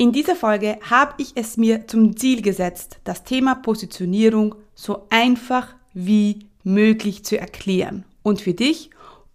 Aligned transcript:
In 0.00 0.12
dieser 0.12 0.34
Folge 0.34 0.78
habe 0.88 1.12
ich 1.18 1.32
es 1.34 1.58
mir 1.58 1.86
zum 1.86 2.16
Ziel 2.16 2.40
gesetzt, 2.40 3.00
das 3.04 3.22
Thema 3.22 3.54
Positionierung 3.54 4.54
so 4.74 5.06
einfach 5.10 5.74
wie 5.92 6.46
möglich 6.64 7.22
zu 7.22 7.38
erklären 7.38 8.06
und 8.22 8.40
für 8.40 8.54
dich 8.54 8.88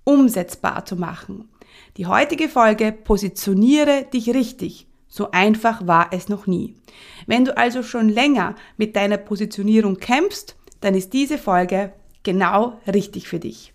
umsetzbar 0.05 0.83
zu 0.83 0.95
machen. 0.95 1.47
Die 1.97 2.07
heutige 2.07 2.49
Folge 2.49 2.91
Positioniere 2.91 4.07
dich 4.11 4.33
richtig. 4.33 4.87
So 5.07 5.29
einfach 5.29 5.85
war 5.85 6.07
es 6.09 6.29
noch 6.29 6.47
nie. 6.47 6.73
Wenn 7.27 7.45
du 7.45 7.55
also 7.55 7.83
schon 7.83 8.09
länger 8.09 8.55
mit 8.75 8.95
deiner 8.95 9.17
Positionierung 9.17 9.97
kämpfst, 9.97 10.55
dann 10.81 10.95
ist 10.95 11.13
diese 11.13 11.37
Folge 11.37 11.93
genau 12.23 12.81
richtig 12.91 13.27
für 13.27 13.37
dich. 13.37 13.74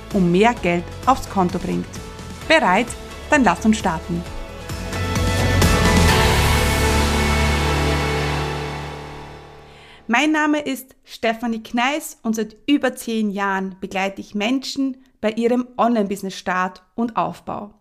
und 0.13 0.31
mehr 0.31 0.53
Geld 0.61 0.83
aufs 1.05 1.29
Konto 1.29 1.59
bringt. 1.59 1.85
Bereit? 2.47 2.87
Dann 3.29 3.43
lass 3.43 3.65
uns 3.65 3.77
starten. 3.77 4.23
Mein 10.07 10.33
Name 10.33 10.59
ist 10.59 10.95
Stefanie 11.05 11.63
Kneis 11.63 12.19
und 12.21 12.35
seit 12.35 12.57
über 12.67 12.93
zehn 12.95 13.31
Jahren 13.31 13.77
begleite 13.79 14.19
ich 14.19 14.35
Menschen 14.35 14.97
bei 15.21 15.31
ihrem 15.31 15.69
Online-Business-Start 15.77 16.83
und 16.95 17.15
Aufbau. 17.15 17.73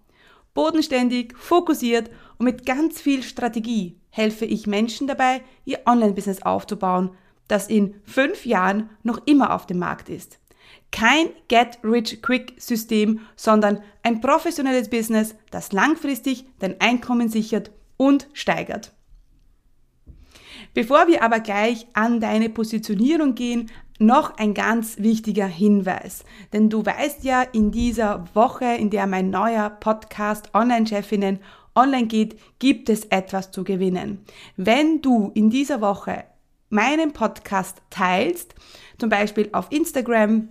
Bodenständig, 0.55 1.36
fokussiert 1.36 2.08
und 2.39 2.45
mit 2.45 2.67
ganz 2.67 3.01
viel 3.01 3.25
Strategie 3.25 4.01
helfe 4.11 4.45
ich 4.45 4.69
Menschen 4.69 5.08
dabei, 5.08 5.42
ihr 5.64 5.81
Online-Business 5.86 6.42
aufzubauen, 6.42 7.11
das 7.48 7.67
in 7.67 7.97
fünf 8.05 8.47
Jahren 8.47 8.91
noch 9.03 9.27
immer 9.27 9.53
auf 9.55 9.67
dem 9.67 9.81
Markt 9.81 10.08
ist. 10.08 10.39
Kein 10.91 11.28
Get-Rich-Quick-System, 11.48 13.20
sondern 13.36 13.83
ein 14.02 14.20
professionelles 14.20 14.91
Business, 14.91 15.34
das 15.50 15.72
langfristig 15.72 16.46
dein 16.58 16.80
Einkommen 16.80 17.28
sichert 17.28 17.70
und 17.96 18.28
steigert. 18.33 18.92
Bevor 20.74 21.08
wir 21.08 21.22
aber 21.22 21.41
gleich 21.41 21.86
an 21.94 22.20
deine 22.20 22.48
Positionierung 22.48 23.34
gehen, 23.34 23.70
noch 23.98 24.38
ein 24.38 24.55
ganz 24.55 24.98
wichtiger 24.98 25.46
Hinweis. 25.46 26.24
Denn 26.52 26.70
du 26.70 26.84
weißt 26.84 27.22
ja, 27.22 27.42
in 27.42 27.70
dieser 27.70 28.24
Woche, 28.34 28.64
in 28.64 28.91
der 28.91 29.06
mein 29.06 29.30
neuer 29.30 29.68
Podcast 29.68 30.55
Online-Chefinnen 30.55 31.41
online 31.74 32.06
geht, 32.06 32.38
gibt 32.58 32.88
es 32.88 33.05
etwas 33.06 33.50
zu 33.50 33.62
gewinnen. 33.62 34.24
Wenn 34.56 35.02
du 35.02 35.30
in 35.34 35.50
dieser 35.50 35.80
Woche 35.80 36.24
meinen 36.70 37.12
Podcast 37.12 37.83
teilst, 37.91 38.55
zum 38.98 39.11
Beispiel 39.11 39.50
auf 39.52 39.66
Instagram, 39.70 40.48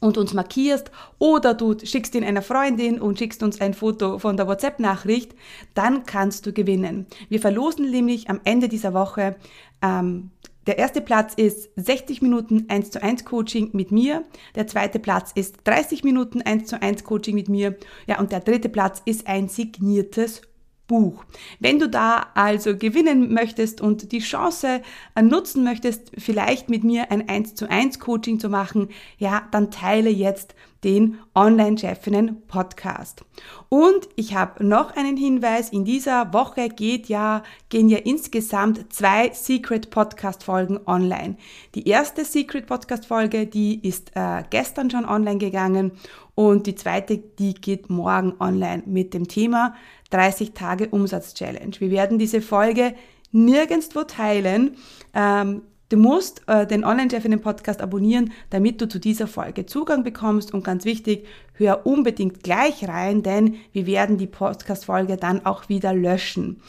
und 0.00 0.18
uns 0.18 0.34
markierst 0.34 0.90
oder 1.18 1.54
du 1.54 1.76
schickst 1.82 2.14
ihn 2.14 2.24
einer 2.24 2.42
Freundin 2.42 3.00
und 3.00 3.18
schickst 3.18 3.42
uns 3.42 3.60
ein 3.60 3.74
Foto 3.74 4.18
von 4.18 4.36
der 4.36 4.46
WhatsApp-Nachricht, 4.46 5.34
dann 5.74 6.04
kannst 6.06 6.46
du 6.46 6.52
gewinnen. 6.52 7.06
Wir 7.28 7.40
verlosen 7.40 7.90
nämlich 7.90 8.30
am 8.30 8.40
Ende 8.44 8.68
dieser 8.68 8.94
Woche 8.94 9.36
ähm, 9.82 10.30
der 10.68 10.76
erste 10.76 11.00
Platz 11.00 11.32
ist 11.32 11.70
60 11.76 12.20
Minuten 12.20 12.66
1 12.68 12.90
zu 12.90 13.02
1 13.02 13.24
Coaching 13.24 13.70
mit 13.72 13.90
mir. 13.90 14.24
Der 14.54 14.66
zweite 14.66 14.98
Platz 14.98 15.32
ist 15.34 15.56
30 15.64 16.04
Minuten 16.04 16.42
1 16.42 16.68
zu 16.68 16.82
1 16.82 17.04
Coaching 17.04 17.34
mit 17.34 17.48
mir. 17.48 17.78
Ja, 18.06 18.20
und 18.20 18.32
der 18.32 18.40
dritte 18.40 18.68
Platz 18.68 19.00
ist 19.06 19.26
ein 19.26 19.48
signiertes 19.48 20.42
Buch. 20.88 21.24
Wenn 21.60 21.78
du 21.78 21.88
da 21.88 22.26
also 22.34 22.76
gewinnen 22.76 23.32
möchtest 23.32 23.80
und 23.80 24.10
die 24.10 24.18
Chance 24.18 24.82
äh, 25.14 25.22
nutzen 25.22 25.62
möchtest, 25.62 26.10
vielleicht 26.18 26.68
mit 26.68 26.82
mir 26.82 27.12
ein 27.12 27.28
1 27.28 27.54
zu 27.54 27.70
1 27.70 28.00
Coaching 28.00 28.40
zu 28.40 28.48
machen, 28.48 28.88
ja, 29.18 29.46
dann 29.52 29.70
teile 29.70 30.10
jetzt 30.10 30.54
den 30.84 31.18
Online-Chefinnen 31.34 32.46
Podcast. 32.46 33.24
Und 33.68 34.08
ich 34.14 34.34
habe 34.34 34.64
noch 34.64 34.96
einen 34.96 35.16
Hinweis. 35.16 35.70
In 35.70 35.84
dieser 35.84 36.32
Woche 36.32 36.68
geht 36.68 37.08
ja, 37.08 37.42
gehen 37.68 37.88
ja 37.88 37.98
insgesamt 37.98 38.92
zwei 38.92 39.30
Secret 39.32 39.90
Podcast 39.90 40.44
Folgen 40.44 40.78
online. 40.86 41.36
Die 41.74 41.88
erste 41.88 42.24
Secret 42.24 42.66
Podcast 42.66 43.06
Folge, 43.06 43.46
die 43.46 43.86
ist 43.86 44.12
äh, 44.14 44.44
gestern 44.50 44.90
schon 44.90 45.04
online 45.04 45.38
gegangen 45.38 45.92
und 46.38 46.68
die 46.68 46.76
zweite, 46.76 47.18
die 47.18 47.52
geht 47.52 47.90
morgen 47.90 48.34
online 48.38 48.84
mit 48.86 49.12
dem 49.12 49.26
Thema 49.26 49.74
30 50.10 50.52
Tage 50.52 50.86
Umsatz 50.88 51.34
Challenge. 51.34 51.72
Wir 51.80 51.90
werden 51.90 52.16
diese 52.16 52.40
Folge 52.40 52.94
nirgendwo 53.32 54.04
teilen. 54.04 54.76
Ähm, 55.14 55.62
Du 55.90 55.96
musst 55.96 56.42
äh, 56.48 56.66
den 56.66 56.84
Online-Chef 56.84 57.24
in 57.24 57.30
den 57.30 57.40
Podcast 57.40 57.80
abonnieren, 57.80 58.30
damit 58.50 58.78
du 58.82 58.86
zu 58.90 58.98
dieser 58.98 59.26
Folge 59.26 59.64
Zugang 59.64 60.04
bekommst. 60.04 60.52
Und 60.52 60.62
ganz 60.62 60.84
wichtig, 60.84 61.26
hör 61.54 61.86
unbedingt 61.86 62.42
gleich 62.42 62.86
rein, 62.86 63.22
denn 63.22 63.56
wir 63.72 63.86
werden 63.86 64.18
die 64.18 64.26
Podcast-Folge 64.26 65.16
dann 65.16 65.46
auch 65.46 65.70
wieder 65.70 65.94
löschen. 65.94 66.60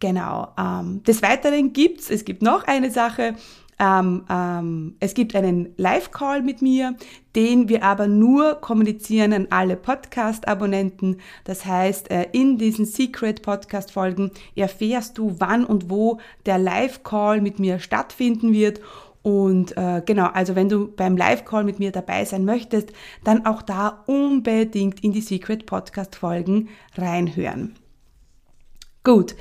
Genau. 0.00 0.48
Ähm, 0.58 1.02
des 1.04 1.22
Weiteren 1.22 1.72
gibt's, 1.72 2.10
es 2.10 2.26
gibt 2.26 2.42
noch 2.42 2.64
eine 2.64 2.90
Sache, 2.90 3.36
ähm, 3.78 4.24
ähm, 4.28 4.96
es 5.00 5.14
gibt 5.14 5.36
einen 5.36 5.72
Live-Call 5.76 6.42
mit 6.42 6.62
mir, 6.62 6.96
den 7.36 7.68
wir 7.68 7.84
aber 7.84 8.08
nur 8.08 8.56
kommunizieren 8.56 9.32
an 9.32 9.46
alle 9.50 9.76
Podcast-Abonnenten. 9.76 11.18
Das 11.44 11.64
heißt, 11.64 12.10
äh, 12.10 12.26
in 12.32 12.58
diesen 12.58 12.86
Secret-Podcast-Folgen 12.86 14.32
erfährst 14.56 15.18
du, 15.18 15.36
wann 15.38 15.64
und 15.64 15.90
wo 15.90 16.18
der 16.46 16.58
Live-Call 16.58 17.40
mit 17.40 17.60
mir 17.60 17.78
stattfinden 17.78 18.52
wird. 18.52 18.80
Und 19.22 19.76
äh, 19.76 20.02
genau, 20.04 20.26
also 20.26 20.56
wenn 20.56 20.68
du 20.68 20.88
beim 20.88 21.16
Live-Call 21.16 21.64
mit 21.64 21.78
mir 21.78 21.92
dabei 21.92 22.24
sein 22.24 22.44
möchtest, 22.44 22.92
dann 23.24 23.46
auch 23.46 23.62
da 23.62 24.02
unbedingt 24.06 25.04
in 25.04 25.12
die 25.12 25.20
Secret 25.20 25.66
Podcast-Folgen 25.66 26.68
reinhören. 26.96 27.76
Gut. 29.04 29.34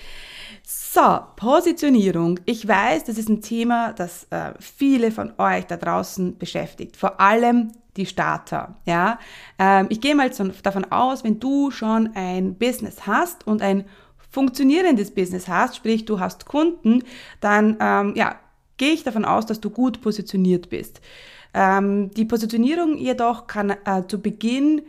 So, 0.63 1.19
Positionierung. 1.35 2.40
Ich 2.45 2.68
weiß, 2.68 3.06
das 3.06 3.18
ist 3.18 3.29
ein 3.29 3.41
Thema, 3.41 3.94
das 3.94 4.25
äh, 4.31 4.53
viele 4.59 5.12
von 5.12 5.34
euch 5.38 5.66
da 5.66 5.78
draußen 5.78 6.38
beschäftigt. 6.38 6.97
Vor 6.97 7.19
allem 7.19 7.72
die 7.97 8.06
Starter. 8.06 8.75
Ja, 8.85 9.19
ähm, 9.59 9.88
ich 9.90 10.01
gehe 10.01 10.16
mal 10.16 10.29
davon 10.63 10.91
aus, 10.91 11.23
wenn 11.23 11.40
du 11.40 11.72
schon 11.72 12.12
ein 12.16 12.56
Business 12.56 13.06
hast 13.07 13.45
und 13.45 13.62
ein 13.62 13.85
funktionierendes 14.29 15.12
Business 15.12 15.47
hast, 15.47 15.75
sprich 15.75 16.06
du 16.06 16.19
hast 16.19 16.45
Kunden, 16.45 17.03
dann 17.39 17.78
ähm, 17.79 18.13
ja, 18.16 18.35
gehe 18.78 18.91
ich 18.91 19.03
davon 19.03 19.25
aus, 19.25 19.45
dass 19.45 19.59
du 19.59 19.69
gut 19.69 20.01
positioniert 20.01 20.69
bist. 20.69 21.01
Ähm, 21.53 22.12
die 22.12 22.25
Positionierung 22.25 22.97
jedoch 22.97 23.47
kann 23.47 23.72
äh, 23.72 24.03
zu 24.07 24.22
Beginn 24.22 24.84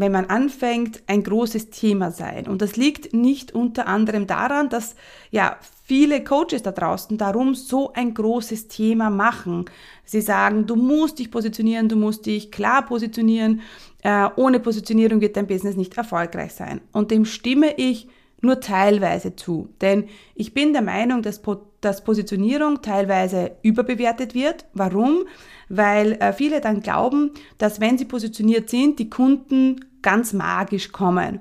wenn 0.00 0.12
man 0.12 0.26
anfängt, 0.26 1.02
ein 1.06 1.22
großes 1.22 1.70
Thema 1.70 2.10
sein. 2.10 2.46
Und 2.46 2.62
das 2.62 2.76
liegt 2.76 3.14
nicht 3.14 3.52
unter 3.52 3.86
anderem 3.86 4.26
daran, 4.26 4.68
dass 4.68 4.94
ja 5.30 5.56
viele 5.84 6.22
Coaches 6.22 6.62
da 6.62 6.72
draußen 6.72 7.16
darum 7.16 7.54
so 7.54 7.92
ein 7.94 8.12
großes 8.12 8.68
Thema 8.68 9.08
machen. 9.08 9.64
Sie 10.04 10.20
sagen, 10.20 10.66
du 10.66 10.76
musst 10.76 11.18
dich 11.18 11.30
positionieren, 11.30 11.88
du 11.88 11.96
musst 11.96 12.26
dich 12.26 12.50
klar 12.50 12.84
positionieren. 12.84 13.62
Äh, 14.02 14.28
ohne 14.36 14.60
Positionierung 14.60 15.20
wird 15.20 15.36
dein 15.36 15.46
Business 15.46 15.76
nicht 15.76 15.96
erfolgreich 15.96 16.52
sein. 16.52 16.80
Und 16.92 17.10
dem 17.10 17.24
stimme 17.24 17.74
ich 17.76 18.08
nur 18.40 18.60
teilweise 18.60 19.34
zu. 19.34 19.68
Denn 19.80 20.04
ich 20.34 20.54
bin 20.54 20.72
der 20.72 20.82
Meinung, 20.82 21.22
dass, 21.22 21.40
dass 21.80 22.04
Positionierung 22.04 22.82
teilweise 22.82 23.52
überbewertet 23.62 24.34
wird. 24.34 24.66
Warum? 24.74 25.24
Weil 25.68 26.12
äh, 26.20 26.32
viele 26.32 26.60
dann 26.60 26.80
glauben, 26.80 27.32
dass 27.58 27.80
wenn 27.80 27.98
sie 27.98 28.04
positioniert 28.04 28.70
sind, 28.70 28.98
die 28.98 29.10
Kunden 29.10 29.84
ganz 30.02 30.32
magisch 30.32 30.92
kommen. 30.92 31.40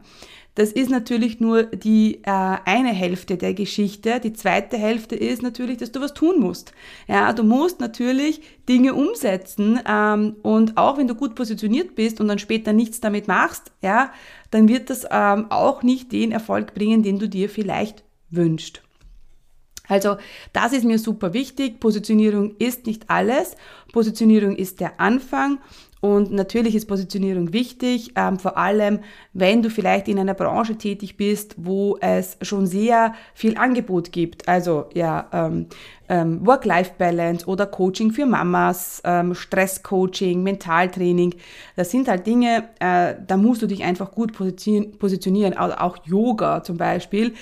Das 0.57 0.71
ist 0.71 0.89
natürlich 0.89 1.39
nur 1.39 1.63
die 1.65 2.23
äh, 2.23 2.57
eine 2.65 2.89
Hälfte 2.89 3.37
der 3.37 3.53
Geschichte. 3.53 4.19
Die 4.19 4.33
zweite 4.33 4.75
Hälfte 4.75 5.15
ist 5.15 5.43
natürlich, 5.43 5.77
dass 5.77 5.91
du 5.91 6.01
was 6.01 6.15
tun 6.15 6.39
musst. 6.39 6.71
Ja, 7.07 7.31
du 7.31 7.43
musst 7.43 7.79
natürlich 7.79 8.41
Dinge 8.67 8.95
umsetzen 8.95 9.79
ähm, 9.87 10.35
und 10.41 10.75
auch 10.75 10.97
wenn 10.97 11.07
du 11.07 11.13
gut 11.13 11.35
positioniert 11.35 11.93
bist 11.93 12.19
und 12.19 12.27
dann 12.27 12.39
später 12.39 12.73
nichts 12.73 12.99
damit 12.99 13.27
machst, 13.27 13.71
ja, 13.83 14.11
dann 14.49 14.67
wird 14.67 14.89
das 14.89 15.05
ähm, 15.11 15.45
auch 15.51 15.83
nicht 15.83 16.11
den 16.11 16.31
Erfolg 16.31 16.73
bringen, 16.73 17.03
den 17.03 17.19
du 17.19 17.29
dir 17.29 17.49
vielleicht 17.49 18.03
wünschst. 18.31 18.81
Also 19.87 20.17
das 20.53 20.73
ist 20.73 20.85
mir 20.85 20.97
super 20.97 21.33
wichtig. 21.33 21.79
Positionierung 21.79 22.55
ist 22.57 22.87
nicht 22.87 23.11
alles. 23.11 23.55
Positionierung 23.93 24.55
ist 24.55 24.79
der 24.79 24.99
Anfang 24.99 25.59
Und 25.99 26.31
natürlich 26.31 26.75
ist 26.75 26.87
Positionierung 26.87 27.53
wichtig, 27.53 28.11
ähm, 28.15 28.37
vor 28.37 28.57
allem 28.57 28.99
wenn 29.33 29.61
du 29.61 29.69
vielleicht 29.69 30.07
in 30.07 30.19
einer 30.19 30.33
Branche 30.33 30.75
tätig 30.75 31.17
bist, 31.17 31.55
wo 31.57 31.97
es 32.01 32.37
schon 32.41 32.67
sehr 32.67 33.13
viel 33.33 33.57
Angebot 33.57 34.11
gibt. 34.11 34.47
Also 34.47 34.85
ja, 34.93 35.27
ähm, 35.33 35.67
ähm, 36.09 36.45
Work-Life-Balance 36.45 37.45
oder 37.47 37.65
Coaching 37.65 38.11
für 38.11 38.25
Mamas, 38.25 39.01
ähm, 39.03 39.33
Stress-Coaching, 39.33 40.43
Mentaltraining. 40.43 41.35
Das 41.75 41.91
sind 41.91 42.07
halt 42.07 42.25
Dinge, 42.27 42.69
äh, 42.79 43.15
da 43.25 43.37
musst 43.37 43.61
du 43.61 43.67
dich 43.67 43.83
einfach 43.83 44.11
gut 44.11 44.33
positionieren. 44.33 45.53
Also 45.53 45.75
auch 45.77 45.97
Yoga 46.05 46.63
zum 46.63 46.77
Beispiel. 46.77 47.33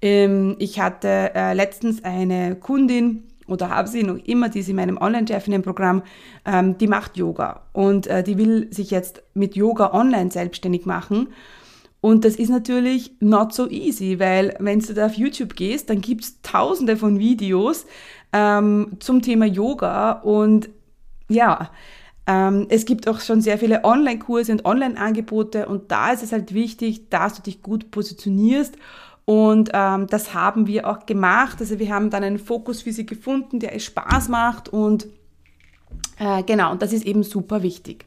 Ähm, 0.00 0.56
ich 0.58 0.80
hatte 0.80 1.32
äh, 1.34 1.52
letztens 1.52 2.02
eine 2.04 2.56
Kundin, 2.56 3.24
oder 3.46 3.70
habe 3.70 3.88
sie 3.88 4.02
noch 4.02 4.16
immer, 4.24 4.48
die 4.48 4.60
ist 4.60 4.68
in 4.68 4.76
meinem 4.76 4.96
Online-Chefinnen-Programm, 4.96 6.02
ähm, 6.44 6.78
die 6.78 6.86
macht 6.86 7.16
Yoga. 7.16 7.62
Und 7.72 8.06
äh, 8.06 8.22
die 8.22 8.38
will 8.38 8.72
sich 8.72 8.90
jetzt 8.90 9.22
mit 9.34 9.56
Yoga 9.56 9.92
online 9.92 10.30
selbstständig 10.30 10.86
machen. 10.86 11.28
Und 12.00 12.24
das 12.24 12.36
ist 12.36 12.50
natürlich 12.50 13.12
not 13.20 13.54
so 13.54 13.68
easy, 13.68 14.20
weil 14.20 14.54
wenn 14.58 14.80
du 14.80 14.92
da 14.92 15.06
auf 15.06 15.14
YouTube 15.14 15.56
gehst, 15.56 15.88
dann 15.88 16.02
gibt 16.02 16.24
es 16.24 16.42
tausende 16.42 16.98
von 16.98 17.18
Videos 17.18 17.86
ähm, 18.32 18.98
zum 18.98 19.22
Thema 19.22 19.46
Yoga. 19.46 20.12
Und 20.12 20.68
ja, 21.28 21.70
ähm, 22.26 22.66
es 22.68 22.84
gibt 22.84 23.08
auch 23.08 23.20
schon 23.20 23.40
sehr 23.40 23.58
viele 23.58 23.84
Online-Kurse 23.84 24.52
und 24.52 24.64
Online-Angebote. 24.64 25.66
Und 25.66 25.90
da 25.90 26.12
ist 26.12 26.22
es 26.22 26.32
halt 26.32 26.52
wichtig, 26.52 27.08
dass 27.10 27.34
du 27.34 27.42
dich 27.42 27.62
gut 27.62 27.90
positionierst 27.90 28.76
und 29.24 29.70
ähm, 29.72 30.06
das 30.08 30.34
haben 30.34 30.66
wir 30.66 30.88
auch 30.88 31.06
gemacht. 31.06 31.56
Also 31.60 31.78
wir 31.78 31.92
haben 31.92 32.10
dann 32.10 32.24
einen 32.24 32.38
Fokus 32.38 32.82
für 32.82 32.92
sie 32.92 33.06
gefunden, 33.06 33.58
der 33.58 33.74
es 33.74 33.84
Spaß 33.84 34.28
macht 34.28 34.68
und 34.68 35.06
äh, 36.18 36.42
genau, 36.42 36.72
und 36.72 36.82
das 36.82 36.92
ist 36.92 37.04
eben 37.04 37.22
super 37.22 37.62
wichtig. 37.62 38.04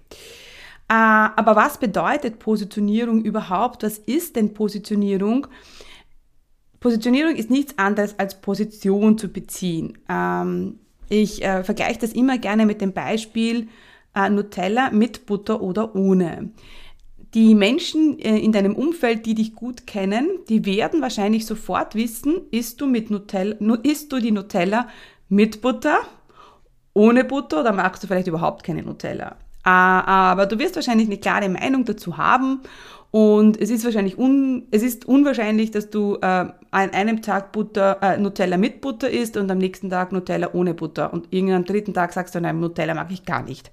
Äh, 0.89 0.93
aber 0.93 1.55
was 1.55 1.79
bedeutet 1.79 2.39
Positionierung 2.39 3.23
überhaupt? 3.23 3.83
Was 3.83 3.97
ist 3.97 4.35
denn 4.35 4.53
Positionierung? 4.53 5.47
Positionierung 6.79 7.35
ist 7.35 7.49
nichts 7.49 7.77
anderes 7.77 8.17
als 8.19 8.39
Position 8.39 9.17
zu 9.17 9.29
beziehen. 9.29 9.97
Ähm, 10.07 10.79
ich 11.09 11.43
äh, 11.43 11.63
vergleiche 11.63 11.99
das 11.99 12.13
immer 12.13 12.37
gerne 12.37 12.65
mit 12.65 12.81
dem 12.81 12.93
Beispiel 12.93 13.67
äh, 14.15 14.29
Nutella 14.29 14.91
mit 14.91 15.25
Butter 15.25 15.61
oder 15.61 15.95
ohne. 15.95 16.51
Die 17.37 17.53
Menschen 17.53 18.17
äh, 18.17 18.39
in 18.39 18.51
deinem 18.51 18.75
Umfeld, 18.75 19.27
die 19.27 19.35
dich 19.35 19.53
gut 19.53 19.85
kennen, 19.85 20.27
die 20.49 20.65
werden 20.65 21.03
wahrscheinlich 21.03 21.45
sofort 21.45 21.93
wissen, 21.93 22.41
isst 22.49 22.81
du, 22.81 22.87
mit 22.87 23.11
Nutella, 23.11 23.55
isst 23.83 24.11
du 24.11 24.17
die 24.17 24.31
Nutella 24.31 24.87
mit 25.29 25.61
Butter, 25.61 25.99
ohne 26.93 27.23
Butter 27.23 27.59
oder 27.59 27.73
magst 27.73 28.01
du 28.01 28.07
vielleicht 28.07 28.25
überhaupt 28.25 28.63
keine 28.63 28.81
Nutella. 28.81 29.35
Ah, 29.61 30.31
aber 30.31 30.47
du 30.47 30.57
wirst 30.57 30.77
wahrscheinlich 30.77 31.05
eine 31.05 31.19
klare 31.19 31.47
Meinung 31.47 31.85
dazu 31.85 32.17
haben 32.17 32.61
und 33.17 33.59
es 33.59 33.71
ist 33.71 33.83
wahrscheinlich 33.83 34.19
un, 34.19 34.67
es 34.69 34.83
ist 34.83 35.05
unwahrscheinlich, 35.05 35.71
dass 35.71 35.89
du 35.89 36.17
äh, 36.17 36.17
an 36.21 36.53
einem 36.69 37.23
Tag 37.23 37.51
Butter, 37.51 37.97
äh, 38.03 38.19
Nutella 38.19 38.57
mit 38.57 38.79
Butter 38.79 39.09
isst 39.09 39.37
und 39.37 39.49
am 39.49 39.57
nächsten 39.57 39.89
Tag 39.89 40.11
Nutella 40.11 40.53
ohne 40.53 40.75
Butter 40.75 41.11
und 41.11 41.33
irgendeinem 41.33 41.65
dritten 41.65 41.95
Tag 41.95 42.13
sagst 42.13 42.35
du, 42.35 42.41
nein, 42.41 42.59
Nutella 42.59 42.93
mag 42.93 43.07
ich 43.09 43.25
gar 43.25 43.41
nicht. 43.41 43.71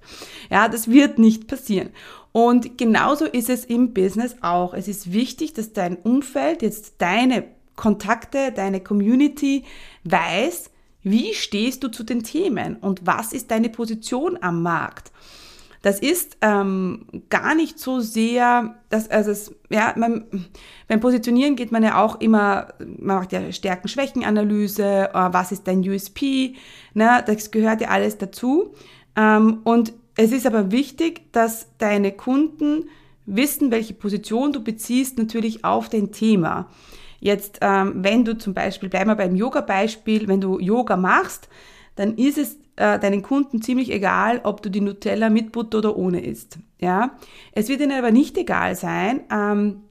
Ja, 0.49 0.67
das 0.67 0.89
wird 0.89 1.19
nicht 1.19 1.45
passieren. 1.45 1.89
Und 2.31 2.79
genauso 2.79 3.25
ist 3.25 3.51
es 3.51 3.65
im 3.65 3.93
Business 3.93 4.35
auch. 4.41 4.73
Es 4.73 4.87
ist 4.87 5.13
wichtig, 5.13 5.53
dass 5.53 5.73
dein 5.73 5.97
Umfeld, 5.97 6.63
jetzt 6.63 6.95
deine 6.97 7.43
Kontakte, 7.75 8.51
deine 8.51 8.79
Community 8.79 9.63
weiß, 10.05 10.71
wie 11.03 11.35
stehst 11.35 11.83
du 11.83 11.89
zu 11.89 12.03
den 12.03 12.23
Themen 12.23 12.77
und 12.77 13.05
was 13.05 13.31
ist 13.31 13.51
deine 13.51 13.69
Position 13.69 14.39
am 14.41 14.63
Markt. 14.63 15.11
Das 15.85 15.99
ist 15.99 16.37
ähm, 16.41 17.05
gar 17.29 17.53
nicht 17.53 17.77
so 17.77 17.99
sehr, 17.99 18.73
dass, 18.89 19.07
also 19.07 19.29
es, 19.29 19.53
ja, 19.69 19.93
man, 19.95 20.25
beim 20.87 20.99
Positionieren 20.99 21.55
geht 21.55 21.71
man 21.71 21.83
ja 21.83 22.03
auch 22.03 22.19
immer, 22.21 22.69
man 22.79 23.17
macht 23.17 23.31
ja 23.31 23.51
Stärken-Schwächen-Analyse, 23.51 25.11
äh, 25.13 25.13
was 25.13 25.51
ist 25.51 25.67
dein 25.67 25.87
USP, 25.87 26.55
ne, 26.95 27.23
das 27.27 27.51
gehört 27.51 27.81
ja 27.81 27.89
alles 27.89 28.17
dazu. 28.17 28.73
Ähm, 29.15 29.59
und 29.63 29.93
es 30.17 30.31
ist 30.31 30.47
aber 30.47 30.71
wichtig, 30.71 31.31
dass 31.33 31.67
deine 31.77 32.13
Kunden 32.13 32.89
wissen, 33.27 33.69
welche 33.69 33.93
Position 33.93 34.53
du 34.53 34.63
beziehst, 34.63 35.19
natürlich 35.19 35.65
auf 35.65 35.89
dein 35.89 36.11
Thema. 36.11 36.67
Jetzt, 37.19 37.59
ähm, 37.61 37.93
wenn 37.97 38.25
du 38.25 38.35
zum 38.35 38.55
Beispiel, 38.55 38.89
bleiben 38.89 39.11
wir 39.11 39.15
beim 39.17 39.35
Yoga-Beispiel, 39.35 40.27
wenn 40.27 40.41
du 40.41 40.57
Yoga 40.57 40.97
machst, 40.97 41.47
dann 41.95 42.15
ist 42.15 42.39
es 42.39 42.57
äh, 42.75 42.99
deinen 42.99 43.21
Kunden 43.21 43.61
ziemlich 43.61 43.91
egal, 43.91 44.41
ob 44.43 44.61
du 44.61 44.69
die 44.69 44.81
Nutella 44.81 45.29
mit 45.29 45.51
Butter 45.51 45.79
oder 45.79 45.95
ohne 45.95 46.23
isst. 46.23 46.59
Ja? 46.79 47.17
Es 47.51 47.69
wird 47.69 47.81
ihnen 47.81 47.97
aber 47.97 48.11
nicht 48.11 48.37
egal 48.37 48.75
sein, 48.75 49.21
ähm, 49.31 49.81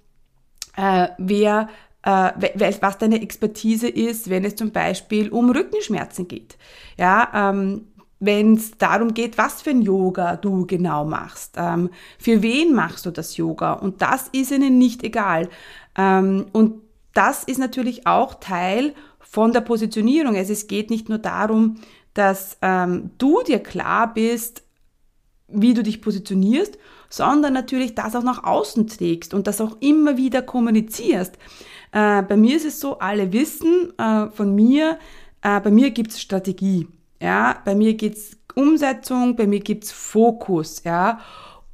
äh, 0.77 1.09
wer 1.19 1.69
äh, 2.03 2.79
was 2.81 2.99
deine 2.99 3.23
Expertise 3.23 3.89
ist, 3.89 4.29
wenn 4.29 4.45
es 4.45 4.57
zum 4.57 4.71
Beispiel 4.71 5.31
um 5.31 5.51
Rückenschmerzen 5.51 6.29
geht. 6.29 6.59
Ja, 6.99 7.51
ähm, 7.51 7.87
wenn 8.21 8.55
es 8.55 8.77
darum 8.79 9.15
geht, 9.15 9.39
was 9.39 9.63
für 9.63 9.71
ein 9.71 9.83
Yoga 9.83 10.37
du 10.37 10.67
genau 10.67 11.05
machst. 11.05 11.55
Ähm, 11.57 11.91
für 12.19 12.43
wen 12.43 12.75
machst 12.75 13.07
du 13.07 13.11
das 13.11 13.37
Yoga? 13.37 13.75
Und 13.75 14.03
das 14.03 14.29
ist 14.29 14.51
ihnen 14.51 14.79
nicht 14.79 15.03
egal. 15.03 15.49
Ähm, 15.97 16.47
und 16.53 16.83
das 17.13 17.45
ist 17.45 17.59
natürlich 17.59 18.07
auch 18.07 18.35
Teil 18.35 18.95
von 19.21 19.53
der 19.53 19.61
Positionierung. 19.61 20.37
Also 20.37 20.53
es 20.53 20.67
geht 20.67 20.91
nicht 20.91 21.09
nur 21.09 21.19
darum, 21.19 21.77
dass 22.15 22.57
ähm, 22.63 23.11
du 23.19 23.43
dir 23.43 23.59
klar 23.59 24.13
bist, 24.15 24.63
wie 25.49 25.75
du 25.75 25.83
dich 25.83 26.01
positionierst, 26.01 26.79
sondern 27.09 27.53
natürlich 27.53 27.95
das 27.95 28.17
auch 28.17 28.23
nach 28.23 28.45
außen 28.45 28.87
trägst 28.87 29.35
und 29.35 29.47
das 29.47 29.61
auch 29.61 29.77
immer 29.81 30.17
wieder 30.17 30.43
kommunizierst. 30.43 31.37
Äh, 31.93 32.23
bei 32.23 32.37
mir 32.37 32.57
ist 32.57 32.65
es 32.65 32.81
so, 32.81 32.99
alle 32.99 33.33
wissen 33.33 33.93
äh, 33.99 34.29
von 34.31 34.55
mir, 34.55 34.99
äh, 35.43 35.61
bei 35.61 35.71
mir 35.71 35.91
gibt 35.91 36.11
es 36.13 36.21
Strategie. 36.21 36.89
Ja, 37.21 37.61
bei 37.65 37.75
mir 37.75 37.95
geht's 37.95 38.37
Umsetzung, 38.55 39.37
bei 39.37 39.47
mir 39.47 39.61
gibt's 39.61 39.93
Fokus, 39.93 40.83
ja. 40.85 41.21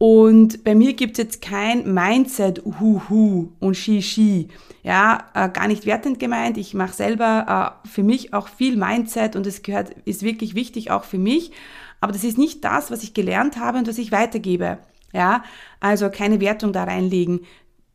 Und 0.02 0.64
bei 0.64 0.74
mir 0.74 0.94
gibt's 0.94 1.18
jetzt 1.18 1.42
kein 1.42 1.92
Mindset, 1.92 2.62
hu-hu 2.64 3.50
und 3.60 3.76
shi-shi. 3.76 4.48
Ja, 4.82 5.24
äh, 5.34 5.50
gar 5.50 5.68
nicht 5.68 5.84
wertend 5.84 6.18
gemeint. 6.18 6.56
Ich 6.56 6.72
mache 6.72 6.94
selber 6.94 7.76
äh, 7.84 7.86
für 7.86 8.02
mich 8.02 8.32
auch 8.32 8.48
viel 8.48 8.78
Mindset 8.78 9.36
und 9.36 9.46
es 9.46 9.60
gehört, 9.60 9.90
ist 10.06 10.22
wirklich 10.22 10.54
wichtig 10.54 10.90
auch 10.90 11.04
für 11.04 11.18
mich. 11.18 11.52
Aber 12.00 12.12
das 12.12 12.24
ist 12.24 12.38
nicht 12.38 12.64
das, 12.64 12.90
was 12.90 13.02
ich 13.02 13.12
gelernt 13.12 13.58
habe 13.58 13.76
und 13.76 13.88
was 13.88 13.98
ich 13.98 14.10
weitergebe. 14.10 14.78
Ja, 15.12 15.44
also 15.80 16.08
keine 16.08 16.40
Wertung 16.40 16.72
da 16.72 16.84
reinlegen. 16.84 17.40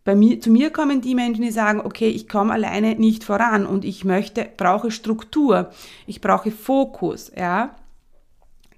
Bei 0.04 0.14
mir, 0.14 0.40
zu 0.40 0.52
mir 0.52 0.70
kommen 0.70 1.02
die 1.02 1.16
Menschen, 1.16 1.42
die 1.42 1.50
sagen, 1.50 1.82
okay, 1.82 2.10
ich 2.10 2.28
komme 2.28 2.54
alleine 2.54 2.94
nicht 2.94 3.24
voran 3.24 3.66
und 3.66 3.84
ich 3.84 4.06
möchte, 4.06 4.48
brauche 4.58 4.92
Struktur, 4.92 5.72
ich 6.06 6.22
brauche 6.22 6.52
Fokus, 6.52 7.32
ja. 7.36 7.74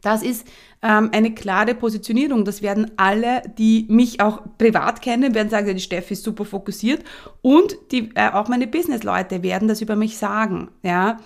Das 0.02 0.24
ist 0.24 0.48
ähm, 0.88 1.10
eine 1.12 1.34
klare 1.34 1.76
Positionierung. 1.76 2.46
Das 2.46 2.62
werden 2.62 2.92
alle, 2.96 3.42
die 3.58 3.86
mich 3.90 4.22
auch 4.22 4.42
privat 4.58 5.02
kennen, 5.02 5.36
werden 5.36 5.50
sagen, 5.50 5.76
die 5.76 5.82
Steffi 5.82 6.14
ist 6.14 6.24
super 6.24 6.46
fokussiert 6.46 7.04
und 7.42 7.76
die, 7.92 8.12
äh, 8.16 8.30
auch 8.32 8.48
meine 8.48 8.68
Business-Leute 8.68 9.44
werden 9.44 9.68
das 9.68 9.82
über 9.82 9.98
mich 9.98 10.18
sagen, 10.18 10.70
ja. 10.84 11.18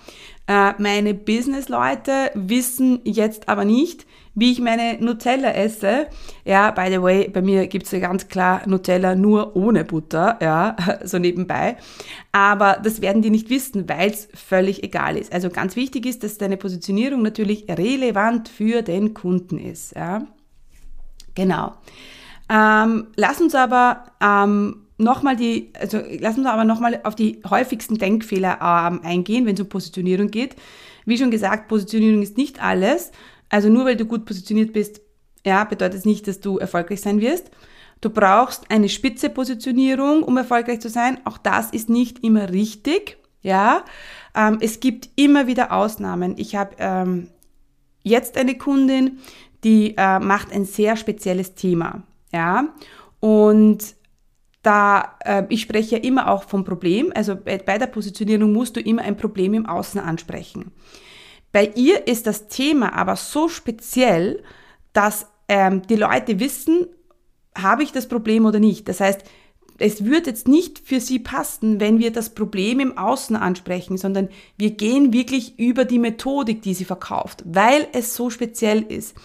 Äh, 0.48 0.72
meine 0.78 1.14
Business-Leute 1.14 2.32
wissen 2.34 3.00
jetzt 3.04 3.48
aber 3.48 3.64
nicht, 3.64 4.04
wie 4.34 4.52
ich 4.52 4.60
meine 4.60 4.96
Nutella 5.00 5.52
esse. 5.52 6.06
Ja, 6.44 6.70
by 6.70 6.86
the 6.90 7.02
way, 7.02 7.28
bei 7.28 7.42
mir 7.42 7.66
gibt's 7.66 7.90
ja 7.90 7.98
ganz 7.98 8.28
klar 8.28 8.62
Nutella 8.66 9.14
nur 9.14 9.56
ohne 9.56 9.84
Butter, 9.84 10.38
ja, 10.40 10.76
so 11.04 11.18
nebenbei. 11.18 11.76
Aber 12.32 12.78
das 12.82 13.02
werden 13.02 13.22
die 13.22 13.30
nicht 13.30 13.50
wissen, 13.50 13.88
weil 13.88 14.10
es 14.10 14.28
völlig 14.34 14.82
egal 14.82 15.16
ist. 15.16 15.32
Also 15.32 15.50
ganz 15.50 15.76
wichtig 15.76 16.06
ist, 16.06 16.22
dass 16.22 16.38
deine 16.38 16.56
Positionierung 16.56 17.22
natürlich 17.22 17.66
relevant 17.68 18.48
für 18.48 18.82
den 18.82 19.14
Kunden 19.14 19.58
ist. 19.58 19.94
Ja. 19.94 20.26
Genau. 21.34 21.74
Ähm, 22.48 23.08
lass 23.16 23.40
uns 23.40 23.54
aber 23.54 24.04
ähm, 24.20 24.86
nochmal 24.98 25.36
die, 25.36 25.72
also 25.78 26.00
lass 26.20 26.38
uns 26.38 26.46
aber 26.46 26.64
nochmal 26.64 27.00
auf 27.04 27.14
die 27.14 27.40
häufigsten 27.48 27.98
Denkfehler 27.98 28.58
ähm, 28.60 29.00
eingehen, 29.02 29.46
wenn 29.46 29.54
es 29.54 29.60
um 29.60 29.68
Positionierung 29.68 30.28
geht. 30.28 30.56
Wie 31.04 31.18
schon 31.18 31.30
gesagt, 31.30 31.68
Positionierung 31.68 32.22
ist 32.22 32.36
nicht 32.36 32.62
alles. 32.62 33.10
Also 33.52 33.68
nur 33.68 33.84
weil 33.84 33.96
du 33.96 34.06
gut 34.06 34.24
positioniert 34.24 34.72
bist, 34.72 35.02
ja, 35.44 35.64
bedeutet 35.64 35.98
es 35.98 36.04
nicht, 36.06 36.26
dass 36.26 36.40
du 36.40 36.56
erfolgreich 36.56 37.02
sein 37.02 37.20
wirst. 37.20 37.50
Du 38.00 38.08
brauchst 38.08 38.70
eine 38.70 38.88
spitze 38.88 39.28
Positionierung, 39.28 40.22
um 40.22 40.36
erfolgreich 40.38 40.80
zu 40.80 40.88
sein. 40.88 41.20
Auch 41.24 41.36
das 41.36 41.70
ist 41.70 41.90
nicht 41.90 42.24
immer 42.24 42.50
richtig. 42.50 43.18
Ja, 43.42 43.84
ähm, 44.34 44.58
es 44.60 44.80
gibt 44.80 45.10
immer 45.16 45.46
wieder 45.46 45.70
Ausnahmen. 45.72 46.34
Ich 46.38 46.56
habe 46.56 46.76
ähm, 46.78 47.28
jetzt 48.02 48.38
eine 48.38 48.56
Kundin, 48.56 49.18
die 49.64 49.96
äh, 49.98 50.18
macht 50.18 50.50
ein 50.50 50.64
sehr 50.64 50.96
spezielles 50.96 51.54
Thema. 51.54 52.04
Ja, 52.32 52.68
und 53.20 53.94
da 54.62 55.16
äh, 55.24 55.44
ich 55.50 55.60
spreche 55.60 55.96
ja 55.96 56.02
immer 56.02 56.30
auch 56.30 56.44
vom 56.44 56.64
Problem. 56.64 57.12
Also 57.14 57.36
bei, 57.36 57.58
bei 57.58 57.76
der 57.76 57.88
Positionierung 57.88 58.52
musst 58.52 58.76
du 58.76 58.80
immer 58.80 59.02
ein 59.02 59.16
Problem 59.18 59.52
im 59.52 59.66
Außen 59.66 60.00
ansprechen. 60.00 60.72
Bei 61.52 61.70
ihr 61.74 62.06
ist 62.06 62.26
das 62.26 62.48
Thema 62.48 62.94
aber 62.94 63.16
so 63.16 63.48
speziell, 63.48 64.42
dass 64.92 65.26
ähm, 65.48 65.82
die 65.86 65.96
Leute 65.96 66.40
wissen, 66.40 66.86
habe 67.56 67.82
ich 67.82 67.92
das 67.92 68.08
Problem 68.08 68.46
oder 68.46 68.58
nicht. 68.58 68.88
Das 68.88 69.00
heißt, 69.00 69.22
es 69.78 70.04
wird 70.04 70.26
jetzt 70.26 70.48
nicht 70.48 70.78
für 70.78 71.00
sie 71.00 71.18
passen, 71.18 71.80
wenn 71.80 71.98
wir 71.98 72.12
das 72.12 72.30
Problem 72.30 72.80
im 72.80 72.96
Außen 72.96 73.36
ansprechen, 73.36 73.96
sondern 73.96 74.28
wir 74.56 74.70
gehen 74.70 75.12
wirklich 75.12 75.58
über 75.58 75.84
die 75.84 75.98
Methodik, 75.98 76.62
die 76.62 76.74
sie 76.74 76.84
verkauft, 76.84 77.42
weil 77.46 77.88
es 77.92 78.14
so 78.14 78.30
speziell 78.30 78.82
ist. 78.82 79.16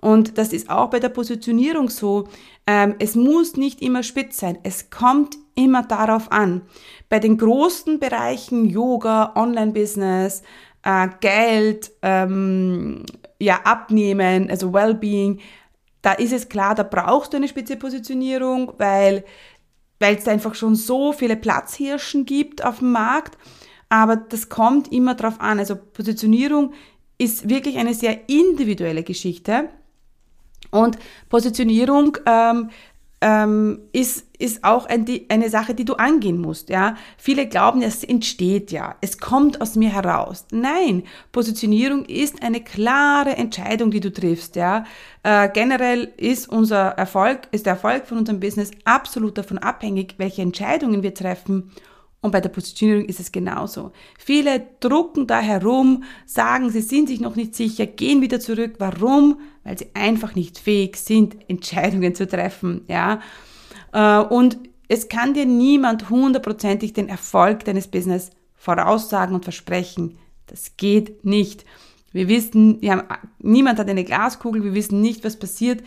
Und 0.00 0.38
das 0.38 0.52
ist 0.52 0.70
auch 0.70 0.90
bei 0.90 1.00
der 1.00 1.08
Positionierung 1.08 1.88
so. 1.88 2.28
Ähm, 2.66 2.94
es 2.98 3.14
muss 3.14 3.56
nicht 3.56 3.82
immer 3.82 4.02
spitz 4.02 4.38
sein. 4.38 4.58
Es 4.62 4.90
kommt 4.90 5.36
immer 5.54 5.82
darauf 5.82 6.30
an. 6.30 6.62
Bei 7.08 7.18
den 7.18 7.38
großen 7.38 7.98
Bereichen 7.98 8.66
Yoga, 8.66 9.32
Online-Business, 9.34 10.42
äh, 10.86 11.08
Geld, 11.20 11.90
ähm, 12.02 13.04
ja, 13.40 13.60
Abnehmen, 13.64 14.48
also 14.48 14.72
Wellbeing, 14.72 15.40
da 16.00 16.12
ist 16.12 16.32
es 16.32 16.48
klar, 16.48 16.74
da 16.74 16.84
brauchst 16.84 17.32
du 17.32 17.36
eine 17.36 17.48
spitze 17.48 17.76
Positionierung, 17.76 18.72
weil 18.78 19.24
weil 19.98 20.16
es 20.16 20.28
einfach 20.28 20.54
schon 20.54 20.74
so 20.74 21.12
viele 21.12 21.36
Platzhirschen 21.36 22.26
gibt 22.26 22.64
auf 22.64 22.80
dem 22.80 22.92
Markt. 22.92 23.38
Aber 23.88 24.16
das 24.16 24.48
kommt 24.48 24.92
immer 24.92 25.14
drauf 25.14 25.40
an. 25.40 25.58
Also 25.58 25.76
Positionierung 25.76 26.74
ist 27.18 27.48
wirklich 27.48 27.78
eine 27.78 27.94
sehr 27.94 28.28
individuelle 28.28 29.02
Geschichte. 29.02 29.70
Und 30.70 30.98
Positionierung 31.28 32.18
ähm, 32.26 32.70
ähm, 33.20 33.80
ist, 33.92 34.26
ist 34.38 34.62
auch 34.62 34.86
ein, 34.86 35.04
die, 35.04 35.28
eine 35.30 35.48
Sache, 35.48 35.74
die 35.74 35.84
du 35.84 35.94
angehen 35.94 36.38
musst. 36.40 36.68
Ja? 36.68 36.96
Viele 37.16 37.48
glauben, 37.48 37.82
es 37.82 38.04
entsteht 38.04 38.70
ja, 38.70 38.96
es 39.00 39.18
kommt 39.18 39.60
aus 39.60 39.74
mir 39.74 39.88
heraus. 39.88 40.46
Nein, 40.52 41.04
Positionierung 41.32 42.04
ist 42.04 42.42
eine 42.42 42.62
klare 42.62 43.36
Entscheidung, 43.36 43.90
die 43.90 44.00
du 44.00 44.12
triffst. 44.12 44.56
Ja? 44.56 44.84
Äh, 45.22 45.48
generell 45.48 46.12
ist 46.16 46.48
unser 46.48 46.88
Erfolg, 46.90 47.48
ist 47.52 47.66
der 47.66 47.74
Erfolg 47.74 48.06
von 48.06 48.18
unserem 48.18 48.40
Business 48.40 48.70
absolut 48.84 49.38
davon 49.38 49.58
abhängig, 49.58 50.14
welche 50.18 50.42
Entscheidungen 50.42 51.02
wir 51.02 51.14
treffen 51.14 51.72
und 52.26 52.32
bei 52.32 52.40
der 52.40 52.48
Positionierung 52.48 53.04
ist 53.04 53.20
es 53.20 53.30
genauso. 53.30 53.92
Viele 54.18 54.66
drucken 54.80 55.28
da 55.28 55.38
herum, 55.40 56.02
sagen, 56.26 56.70
sie 56.70 56.80
sind 56.80 57.08
sich 57.08 57.20
noch 57.20 57.36
nicht 57.36 57.54
sicher, 57.54 57.86
gehen 57.86 58.20
wieder 58.20 58.40
zurück. 58.40 58.74
Warum? 58.78 59.38
Weil 59.62 59.78
sie 59.78 59.86
einfach 59.94 60.34
nicht 60.34 60.58
fähig 60.58 60.96
sind, 60.96 61.36
Entscheidungen 61.48 62.16
zu 62.16 62.26
treffen, 62.26 62.82
ja. 62.88 63.20
Äh, 63.92 64.18
und 64.18 64.58
es 64.88 65.08
kann 65.08 65.34
dir 65.34 65.46
niemand 65.46 66.10
hundertprozentig 66.10 66.92
den 66.92 67.08
Erfolg 67.08 67.64
deines 67.64 67.86
Business 67.86 68.30
voraussagen 68.56 69.36
und 69.36 69.44
versprechen. 69.44 70.18
Das 70.46 70.76
geht 70.76 71.24
nicht. 71.24 71.64
Wir 72.10 72.26
wissen, 72.26 72.82
wir 72.82 72.90
haben, 72.90 73.02
niemand 73.38 73.78
hat 73.78 73.88
eine 73.88 74.04
Glaskugel, 74.04 74.64
wir 74.64 74.74
wissen 74.74 75.00
nicht, 75.00 75.22
was 75.22 75.38
passiert. 75.38 75.84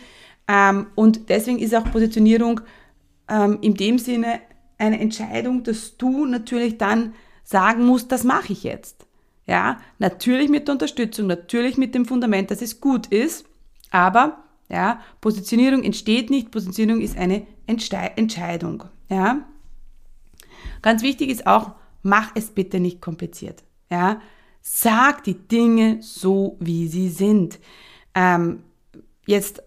Ähm, 0.48 0.86
und 0.94 1.28
deswegen 1.28 1.58
ist 1.58 1.74
auch 1.74 1.84
Positionierung 1.92 2.62
ähm, 3.28 3.58
in 3.60 3.74
dem 3.74 3.98
Sinne 3.98 4.40
eine 4.80 4.98
Entscheidung, 5.00 5.62
dass 5.62 5.96
du 5.96 6.24
natürlich 6.24 6.78
dann 6.78 7.14
sagen 7.44 7.84
musst, 7.84 8.10
das 8.12 8.24
mache 8.24 8.52
ich 8.52 8.64
jetzt. 8.64 9.06
Ja, 9.46 9.80
natürlich 9.98 10.48
mit 10.48 10.68
der 10.68 10.74
Unterstützung, 10.74 11.26
natürlich 11.26 11.76
mit 11.76 11.94
dem 11.94 12.06
Fundament, 12.06 12.50
dass 12.50 12.62
es 12.62 12.80
gut 12.80 13.08
ist, 13.08 13.46
aber 13.90 14.44
ja, 14.68 15.00
Positionierung 15.20 15.82
entsteht 15.82 16.30
nicht, 16.30 16.52
Positionierung 16.52 17.02
ist 17.02 17.18
eine 17.18 17.46
Entscheidung. 17.66 18.84
Ja. 19.08 19.44
Ganz 20.82 21.02
wichtig 21.02 21.30
ist 21.30 21.46
auch, 21.46 21.72
mach 22.02 22.30
es 22.36 22.50
bitte 22.50 22.78
nicht 22.78 23.00
kompliziert. 23.00 23.64
Ja. 23.90 24.20
Sag 24.62 25.24
die 25.24 25.34
Dinge 25.34 25.98
so, 26.00 26.56
wie 26.60 26.86
sie 26.86 27.08
sind. 27.08 27.58
Ähm, 28.14 28.62
jetzt 29.26 29.62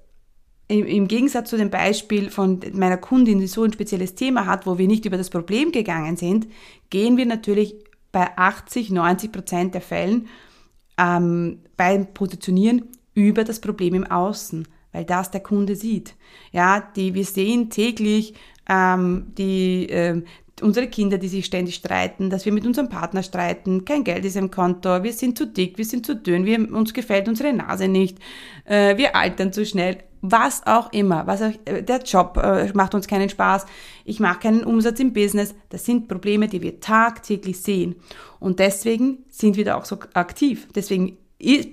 im 0.68 1.08
Gegensatz 1.08 1.50
zu 1.50 1.58
dem 1.58 1.70
Beispiel 1.70 2.30
von 2.30 2.60
meiner 2.74 2.98
Kundin, 2.98 3.40
die 3.40 3.48
so 3.48 3.64
ein 3.64 3.74
spezielles 3.74 4.16
Thema 4.16 4.46
hat, 4.46 4.66
wo 4.66 4.78
wir 4.78 4.88
nicht 4.88 5.06
über 5.06 5.18
das 5.18 5.30
Problem 5.30 5.72
gegangen 5.72 6.16
sind, 6.16 6.48
gehen 6.90 7.18
wir 7.18 7.26
natürlich 7.26 7.76
bei 8.12 8.38
80, 8.38 8.92
90 8.92 9.32
Prozent 9.32 9.74
der 9.74 9.82
Fällen 9.82 10.28
ähm, 10.98 11.60
beim 11.76 12.14
Positionieren 12.14 12.84
über 13.14 13.44
das 13.44 13.60
Problem 13.60 13.94
im 13.94 14.06
Außen, 14.06 14.68
weil 14.92 15.06
das 15.06 15.32
der 15.32 15.42
Kunde 15.42 15.76
sieht. 15.76 16.16
Ja, 16.52 16.80
die 16.96 17.14
wir 17.14 17.26
sehen 17.26 17.70
täglich 17.70 18.34
ähm, 18.70 19.34
die, 19.38 19.90
äh, 19.90 20.22
unsere 20.62 20.88
Kinder, 20.88 21.18
die 21.18 21.28
sich 21.28 21.46
ständig 21.46 21.76
streiten, 21.76 22.30
dass 22.30 22.46
wir 22.46 22.54
mit 22.54 22.66
unserem 22.66 22.90
Partner 22.90 23.24
streiten, 23.24 23.86
kein 23.86 24.04
Geld 24.04 24.24
ist 24.24 24.38
im 24.38 24.52
Konto, 24.52 25.04
wir 25.04 25.14
sind 25.14 25.38
zu 25.38 25.46
dick, 25.46 25.78
wir 25.78 25.86
sind 25.86 26.06
zu 26.06 26.16
dünn, 26.16 26.46
wir, 26.46 26.74
uns 26.74 26.94
gefällt 26.94 27.28
unsere 27.28 27.52
Nase 27.54 27.88
nicht, 27.88 28.18
äh, 28.66 28.96
wir 28.98 29.16
altern 29.16 29.52
zu 29.52 29.66
schnell 29.66 29.98
was 30.26 30.66
auch 30.66 30.94
immer, 30.94 31.28
was 31.28 31.42
auch, 31.42 31.52
äh, 31.66 31.84
der 31.84 32.02
Job 32.02 32.40
äh, 32.42 32.72
macht 32.74 32.96
uns 32.96 33.08
keinen 33.08 33.30
Spaß, 33.30 33.66
ich 34.06 34.22
mache 34.22 34.40
keinen 34.40 34.64
Umsatz 34.64 35.00
im 35.02 35.12
Business, 35.12 35.54
das 35.70 35.86
sind 35.86 36.08
Probleme, 36.08 36.48
die 36.48 36.62
wir 36.62 36.80
tagtäglich 36.80 37.62
sehen. 37.62 37.96
Und 38.40 38.60
deswegen 38.60 39.26
sind 39.30 39.58
wir 39.58 39.66
da 39.66 39.76
auch 39.76 39.86
so 39.86 39.98
aktiv. 40.14 40.70
Deswegen 40.74 41.18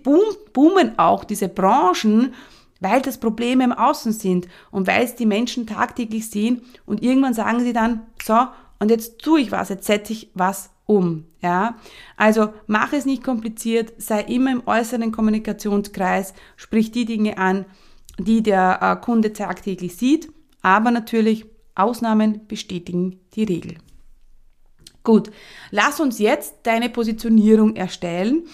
boom, 0.03 0.21
boomen 0.53 0.99
auch 0.99 1.23
diese 1.23 1.49
Branchen, 1.49 2.35
weil 2.81 3.01
das 3.03 3.19
Probleme 3.19 3.63
im 3.63 3.73
Außen 3.73 4.13
sind 4.13 4.49
und 4.73 4.89
weil 4.89 5.05
es 5.05 5.15
die 5.15 5.27
Menschen 5.27 5.67
tagtäglich 5.67 6.29
sehen 6.29 6.63
und 6.87 7.05
irgendwann 7.05 7.35
sagen 7.35 7.61
sie 7.61 7.73
dann, 7.73 8.07
so, 8.21 8.37
und 8.81 8.91
jetzt 8.91 9.21
tue 9.21 9.41
ich 9.41 9.53
was, 9.53 9.69
jetzt 9.69 9.87
setze 9.87 10.13
ich 10.13 10.31
was 10.35 10.71
um. 10.87 11.27
Ja, 11.41 11.77
also 12.17 12.49
mach 12.67 12.93
es 12.93 13.07
nicht 13.07 13.23
kompliziert, 13.23 13.93
sei 13.99 14.23
immer 14.23 14.51
im 14.51 14.67
äußeren 14.67 15.13
Kommunikationskreis, 15.13 16.35
sprich 16.57 16.91
die 16.91 17.05
Dinge 17.05 17.39
an, 17.39 17.65
die 18.25 18.43
der 18.43 18.79
äh, 18.81 19.05
Kunde 19.05 19.33
tagtäglich 19.33 19.97
sieht, 19.97 20.33
aber 20.63 20.91
natürlich 20.91 21.47
Ausnahmen 21.75 22.47
bestätigen 22.47 23.21
die 23.35 23.45
Regel. 23.45 23.77
Gut, 25.03 25.31
lass 25.71 26.01
uns 26.01 26.19
jetzt 26.19 26.57
deine 26.65 26.91
Positionierung 26.91 27.75
erstellen. 27.77 28.45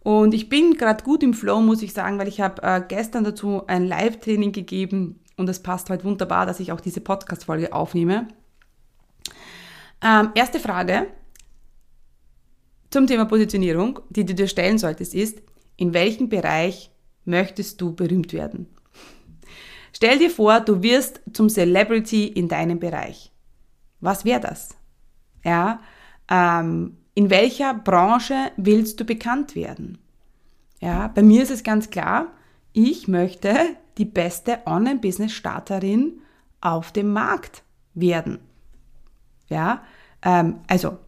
Und 0.00 0.34
ich 0.34 0.50
bin 0.50 0.74
gerade 0.74 1.02
gut 1.02 1.22
im 1.22 1.32
Flow, 1.32 1.60
muss 1.60 1.82
ich 1.82 1.94
sagen, 1.94 2.18
weil 2.18 2.28
ich 2.28 2.40
habe 2.40 2.62
äh, 2.62 2.82
gestern 2.86 3.24
dazu 3.24 3.66
ein 3.66 3.86
Live-Training 3.86 4.52
gegeben 4.52 5.20
und 5.38 5.48
es 5.48 5.60
passt 5.62 5.88
heute 5.88 6.04
wunderbar, 6.04 6.44
dass 6.44 6.60
ich 6.60 6.72
auch 6.72 6.80
diese 6.80 7.00
Podcast-Folge 7.00 7.72
aufnehme. 7.72 8.28
Ähm, 10.02 10.30
erste 10.34 10.60
Frage 10.60 11.06
zum 12.90 13.06
Thema 13.06 13.24
Positionierung, 13.24 14.00
die 14.10 14.26
du 14.26 14.34
dir 14.34 14.46
stellen 14.46 14.76
solltest, 14.76 15.14
ist, 15.14 15.40
in 15.76 15.94
welchem 15.94 16.28
Bereich 16.28 16.90
möchtest 17.24 17.80
du 17.80 17.94
berühmt 17.94 18.34
werden? 18.34 18.68
Stell 19.94 20.18
dir 20.18 20.30
vor, 20.30 20.60
du 20.60 20.82
wirst 20.82 21.20
zum 21.32 21.48
Celebrity 21.48 22.26
in 22.26 22.48
deinem 22.48 22.80
Bereich. 22.80 23.30
Was 24.00 24.24
wäre 24.24 24.40
das? 24.40 24.76
Ja, 25.44 25.80
ähm, 26.28 26.96
in 27.14 27.30
welcher 27.30 27.74
Branche 27.74 28.50
willst 28.56 28.98
du 28.98 29.04
bekannt 29.04 29.54
werden? 29.54 29.98
Ja, 30.80 31.08
bei 31.08 31.22
mir 31.22 31.44
ist 31.44 31.52
es 31.52 31.62
ganz 31.62 31.90
klar, 31.90 32.32
ich 32.72 33.06
möchte 33.06 33.54
die 33.96 34.04
beste 34.04 34.66
Online-Business-Starterin 34.66 36.20
auf 36.60 36.90
dem 36.90 37.12
Markt 37.12 37.62
werden. 37.94 38.40
Ja, 39.48 39.84
ähm, 40.22 40.56
also 40.66 40.98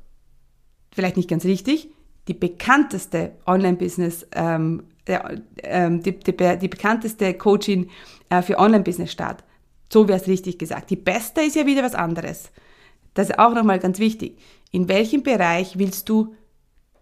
vielleicht 0.92 1.16
nicht 1.16 1.28
ganz 1.28 1.44
richtig, 1.44 1.88
die 2.28 2.34
bekannteste 2.34 3.32
Online-Business 3.46 4.28
ähm, 4.32 4.84
der, 5.06 5.42
ähm, 5.62 6.02
die, 6.02 6.18
die, 6.18 6.32
die, 6.32 6.68
bekannteste 6.68 7.34
Coachin 7.34 7.90
äh, 8.28 8.42
für 8.42 8.58
Online-Business-Start. 8.58 9.44
So 9.92 10.08
wäre 10.08 10.20
es 10.20 10.26
richtig 10.26 10.58
gesagt. 10.58 10.90
Die 10.90 10.96
beste 10.96 11.42
ist 11.42 11.56
ja 11.56 11.66
wieder 11.66 11.82
was 11.82 11.94
anderes. 11.94 12.50
Das 13.14 13.30
ist 13.30 13.38
auch 13.38 13.54
nochmal 13.54 13.78
ganz 13.78 13.98
wichtig. 13.98 14.38
In 14.72 14.88
welchem 14.88 15.22
Bereich 15.22 15.78
willst 15.78 16.08
du 16.08 16.34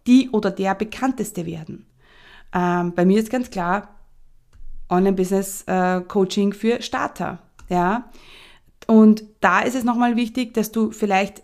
die 0.06 0.30
oder 0.30 0.50
der 0.50 0.74
bekannteste 0.74 1.46
werden? 1.46 1.86
Ähm, 2.54 2.92
bei 2.94 3.04
mir 3.04 3.18
ist 3.18 3.30
ganz 3.30 3.50
klar 3.50 3.94
Online-Business-Coaching 4.90 6.52
äh, 6.52 6.54
für 6.54 6.82
Starter. 6.82 7.40
Ja? 7.68 8.10
Und 8.86 9.24
da 9.40 9.60
ist 9.60 9.74
es 9.74 9.84
nochmal 9.84 10.16
wichtig, 10.16 10.54
dass 10.54 10.70
du 10.70 10.90
vielleicht, 10.90 11.42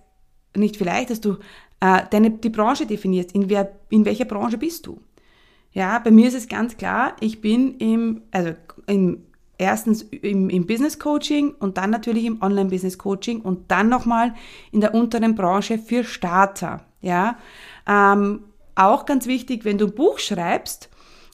nicht 0.55 0.76
vielleicht, 0.76 1.11
dass 1.11 1.21
du 1.21 1.38
äh, 1.81 2.02
deine, 2.11 2.31
die 2.31 2.50
Branche 2.50 2.87
definierst. 2.87 3.33
In, 3.33 3.49
wer, 3.49 3.73
in 3.88 4.05
welcher 4.05 4.26
Branche 4.26 4.59
bist 4.59 4.87
du? 4.87 5.00
Ja, 5.73 5.99
bei 5.99 6.11
mir 6.11 6.29
ist 6.29 6.35
es 6.35 6.49
ganz 6.49 6.77
klar, 6.77 7.15
ich 7.21 7.41
bin 7.41 7.77
im, 7.79 8.23
also 8.33 8.53
im, 8.87 9.25
erstens 9.57 10.03
im, 10.03 10.50
im 10.50 10.67
Business 10.67 10.99
Coaching 10.99 11.55
und 11.55 11.79
dann 11.79 11.91
natürlich 11.91 12.25
im 12.25 12.43
Online 12.43 12.71
Business 12.71 12.99
Coaching 12.99 13.41
und 13.41 13.71
dann 13.71 13.89
nochmal 13.89 14.35
in 14.73 14.81
der 14.81 14.95
unteren 14.95 15.35
Branche 15.37 15.79
für 15.79 16.03
Starter. 16.03 16.85
Ja, 17.00 17.39
ähm, 17.87 18.45
auch 18.75 19.07
ganz 19.07 19.27
wichtig, 19.27 19.65
wenn 19.65 19.79
du 19.79 19.87
ein 19.87 19.95
Buch 19.95 20.19
schreibst, 20.19 20.91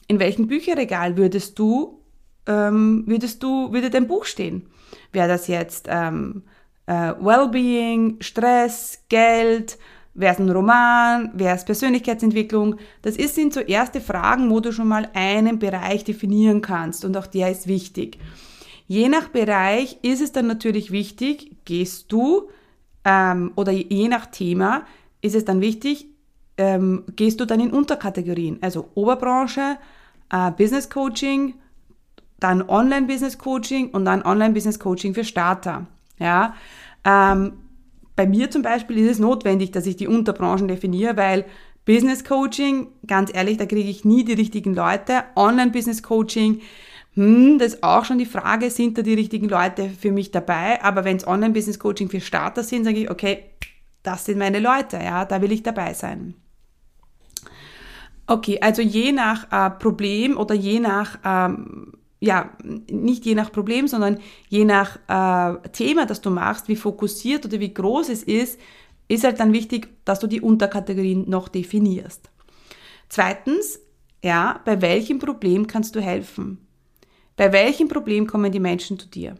in 0.07 0.19
welchem 0.19 0.47
Bücherregal 0.47 1.17
würdest 1.17 1.57
du, 1.59 2.01
ähm, 2.45 3.03
würdest 3.07 3.43
du, 3.43 3.73
würde 3.73 3.89
dein 3.89 4.07
Buch 4.07 4.25
stehen? 4.25 4.67
Wäre 5.11 5.27
das 5.27 5.47
jetzt 5.47 5.87
ähm, 5.89 6.43
äh, 6.85 7.13
Wellbeing, 7.19 8.17
Stress, 8.21 9.03
Geld, 9.09 9.77
Wäre 10.17 10.33
es 10.33 10.39
ein 10.39 10.49
Roman? 10.49 11.29
Wäre 11.35 11.55
es 11.55 11.63
Persönlichkeitsentwicklung? 11.63 12.77
Das 13.03 13.17
ist, 13.17 13.35
sind 13.35 13.53
so 13.53 13.59
erste 13.59 14.01
Fragen, 14.01 14.49
wo 14.49 14.59
du 14.59 14.71
schon 14.71 14.87
mal 14.87 15.07
einen 15.13 15.59
Bereich 15.59 16.03
definieren 16.03 16.61
kannst 16.61 17.05
und 17.05 17.15
auch 17.15 17.27
der 17.27 17.51
ist 17.51 17.67
wichtig. 17.67 18.17
Je 18.87 19.09
nach 19.09 19.27
Bereich 19.27 19.99
ist 20.01 20.21
es 20.21 20.31
dann 20.31 20.47
natürlich 20.47 20.89
wichtig, 20.89 21.57
gehst 21.65 22.11
du 22.11 22.49
ähm, 23.05 23.51
oder 23.55 23.71
je 23.71 24.07
nach 24.07 24.25
Thema 24.25 24.87
ist 25.21 25.35
es 25.35 25.45
dann 25.45 25.61
wichtig, 25.61 26.07
ähm, 26.57 27.03
gehst 27.15 27.39
du 27.39 27.45
dann 27.45 27.59
in 27.59 27.69
Unterkategorien, 27.69 28.57
also 28.61 28.89
Oberbranche, 28.95 29.77
äh, 30.31 30.49
Business 30.49 30.89
Coaching, 30.89 31.53
dann 32.39 32.67
Online 32.67 33.05
Business 33.05 33.37
Coaching 33.37 33.91
und 33.91 34.05
dann 34.05 34.23
Online 34.23 34.55
Business 34.55 34.79
Coaching 34.79 35.13
für 35.13 35.23
Starter. 35.23 35.85
Ja, 36.17 36.55
ähm, 37.05 37.53
bei 38.17 38.25
mir 38.25 38.51
zum 38.51 38.63
Beispiel 38.63 38.97
ist 38.97 39.11
es 39.11 39.19
notwendig, 39.19 39.71
dass 39.71 39.85
ich 39.85 39.95
die 39.95 40.07
Unterbranchen 40.07 40.67
definiere, 40.67 41.15
weil 41.15 41.45
Business 41.85 42.25
Coaching, 42.25 42.87
ganz 43.05 43.33
ehrlich, 43.33 43.57
da 43.57 43.65
kriege 43.65 43.89
ich 43.89 44.03
nie 44.03 44.25
die 44.25 44.33
richtigen 44.33 44.73
Leute. 44.73 45.23
Online 45.35 45.71
Business 45.71 46.03
Coaching, 46.03 46.61
hm, 47.13 47.59
das 47.59 47.75
ist 47.75 47.83
auch 47.83 48.05
schon 48.05 48.17
die 48.17 48.25
Frage, 48.25 48.71
sind 48.71 48.97
da 48.97 49.03
die 49.03 49.13
richtigen 49.13 49.47
Leute 49.47 49.89
für 49.89 50.11
mich 50.11 50.31
dabei? 50.31 50.83
Aber 50.83 51.05
wenn 51.05 51.17
es 51.17 51.27
Online 51.27 51.53
Business 51.53 51.79
Coaching 51.79 52.09
für 52.09 52.19
Starter 52.19 52.63
sind, 52.63 52.83
sage 52.83 52.97
ich, 52.97 53.11
okay, 53.11 53.45
das 54.01 54.25
sind 54.25 54.39
meine 54.39 54.59
Leute, 54.59 54.97
ja, 54.97 55.23
da 55.23 55.41
will 55.41 55.51
ich 55.51 55.61
dabei 55.61 55.93
sein. 55.93 56.33
Okay, 58.25 58.59
also 58.61 58.81
je 58.81 59.11
nach 59.11 59.51
äh, 59.51 59.69
Problem 59.69 60.37
oder 60.37 60.55
je 60.55 60.79
nach 60.79 61.19
ähm, 61.23 61.93
ja, 62.19 62.51
nicht 62.89 63.25
je 63.25 63.35
nach 63.35 63.51
Problem, 63.51 63.87
sondern 63.87 64.19
je 64.49 64.65
nach 64.65 64.97
äh, 65.07 65.69
Thema, 65.69 66.05
das 66.05 66.21
du 66.21 66.29
machst, 66.29 66.67
wie 66.67 66.75
fokussiert 66.75 67.45
oder 67.45 67.59
wie 67.59 67.73
groß 67.73 68.09
es 68.09 68.23
ist, 68.23 68.59
ist 69.07 69.23
halt 69.23 69.39
dann 69.39 69.53
wichtig, 69.53 69.89
dass 70.05 70.19
du 70.19 70.27
die 70.27 70.41
Unterkategorien 70.41 71.29
noch 71.29 71.47
definierst. 71.47 72.29
Zweitens, 73.09 73.79
ja, 74.23 74.61
bei 74.65 74.81
welchem 74.81 75.19
Problem 75.19 75.67
kannst 75.67 75.95
du 75.95 76.01
helfen? 76.01 76.67
Bei 77.35 77.53
welchem 77.53 77.87
Problem 77.87 78.25
kommen 78.25 78.51
die 78.51 78.59
Menschen 78.59 78.97
zu 78.97 79.07
dir? 79.07 79.35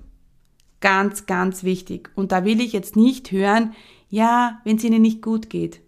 Ganz, 0.80 1.26
ganz 1.26 1.64
wichtig. 1.64 2.12
Und 2.16 2.32
da 2.32 2.46
will 2.46 2.62
ich 2.62 2.72
jetzt 2.72 2.96
nicht 2.96 3.32
hören, 3.32 3.74
ja, 4.10 4.62
wenn 4.64 4.78
es 4.78 4.84
ihnen 4.84 5.02
nicht 5.02 5.24
gut 5.24 5.50
geht. 5.50 5.82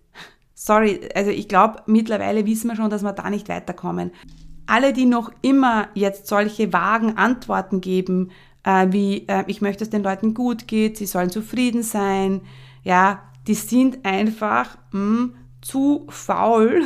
Sorry, 0.55 0.99
also 1.13 1.29
ich 1.29 1.47
glaube, 1.47 1.83
mittlerweile 1.85 2.45
wissen 2.45 2.67
wir 2.67 2.75
schon, 2.75 2.89
dass 2.89 3.03
wir 3.03 3.13
da 3.13 3.29
nicht 3.29 3.47
weiterkommen 3.47 4.11
alle, 4.69 4.93
die 4.93 5.05
noch 5.05 5.31
immer 5.41 5.89
jetzt 5.93 6.27
solche 6.27 6.71
vagen 6.71 7.17
Antworten 7.17 7.81
geben, 7.81 8.31
äh, 8.63 8.87
wie 8.91 9.27
äh, 9.27 9.43
ich 9.47 9.61
möchte, 9.61 9.79
dass 9.79 9.89
den 9.89 10.03
Leuten 10.03 10.33
gut 10.33 10.67
geht, 10.67 10.97
sie 10.97 11.05
sollen 11.05 11.29
zufrieden 11.29 11.83
sein, 11.83 12.41
ja, 12.83 13.23
die 13.47 13.55
sind 13.55 14.05
einfach 14.05 14.77
mh, 14.91 14.99
hm, 14.99 15.35
zu 15.61 16.05
faul, 16.09 16.83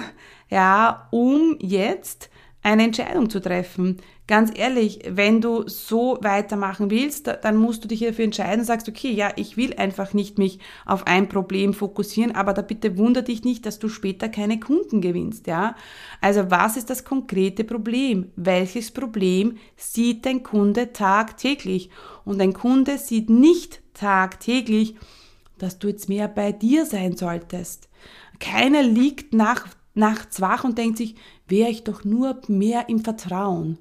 ja, 0.50 1.08
um 1.12 1.58
jetzt 1.60 2.30
eine 2.64 2.84
Entscheidung 2.84 3.30
zu 3.30 3.42
treffen. 3.42 3.98
Ganz 4.26 4.52
ehrlich, 4.58 5.02
wenn 5.06 5.42
du 5.42 5.68
so 5.68 6.18
weitermachen 6.22 6.90
willst, 6.90 7.28
dann 7.42 7.58
musst 7.58 7.84
du 7.84 7.90
dich 7.90 8.00
dafür 8.00 8.24
entscheiden 8.24 8.62
und 8.62 8.66
sagst, 8.66 8.88
okay, 8.88 9.12
ja, 9.12 9.32
ich 9.36 9.58
will 9.58 9.74
einfach 9.74 10.14
nicht 10.14 10.38
mich 10.38 10.60
auf 10.86 11.06
ein 11.06 11.28
Problem 11.28 11.74
fokussieren, 11.74 12.34
aber 12.34 12.54
da 12.54 12.62
bitte 12.62 12.98
wundere 12.98 13.26
dich 13.26 13.44
nicht, 13.44 13.66
dass 13.66 13.80
du 13.80 13.90
später 13.90 14.30
keine 14.30 14.62
Kunden 14.62 15.02
gewinnst, 15.02 15.48
ja. 15.48 15.76
Also 16.22 16.50
was 16.50 16.78
ist 16.78 16.90
das 16.90 17.04
konkrete 17.04 17.66
Problem? 17.66 18.32
Welches 18.38 18.92
Problem 18.92 19.58
sieht 19.76 20.26
dein 20.26 20.42
Kunde 20.42 20.94
tagtäglich? 20.94 21.90
Und 22.24 22.42
ein 22.42 22.54
Kunde 22.54 22.98
sieht 22.98 23.30
nicht 23.30 23.82
tagtäglich, 23.94 24.96
dass 25.58 25.80
du 25.80 25.90
jetzt 25.90 26.08
mehr 26.08 26.30
bei 26.30 26.54
dir 26.54 26.86
sein 26.86 27.18
solltest. 27.18 27.90
Keiner 28.40 28.84
liegt 28.84 29.34
nach, 29.34 29.68
nachts 29.94 30.42
wach 30.42 30.64
und 30.64 30.78
denkt 30.78 30.98
sich, 30.98 31.16
wäre 31.48 31.70
ich 31.70 31.84
doch 31.84 32.04
nur 32.04 32.40
mehr 32.48 32.90
im 32.90 33.04
Vertrauen. 33.04 33.78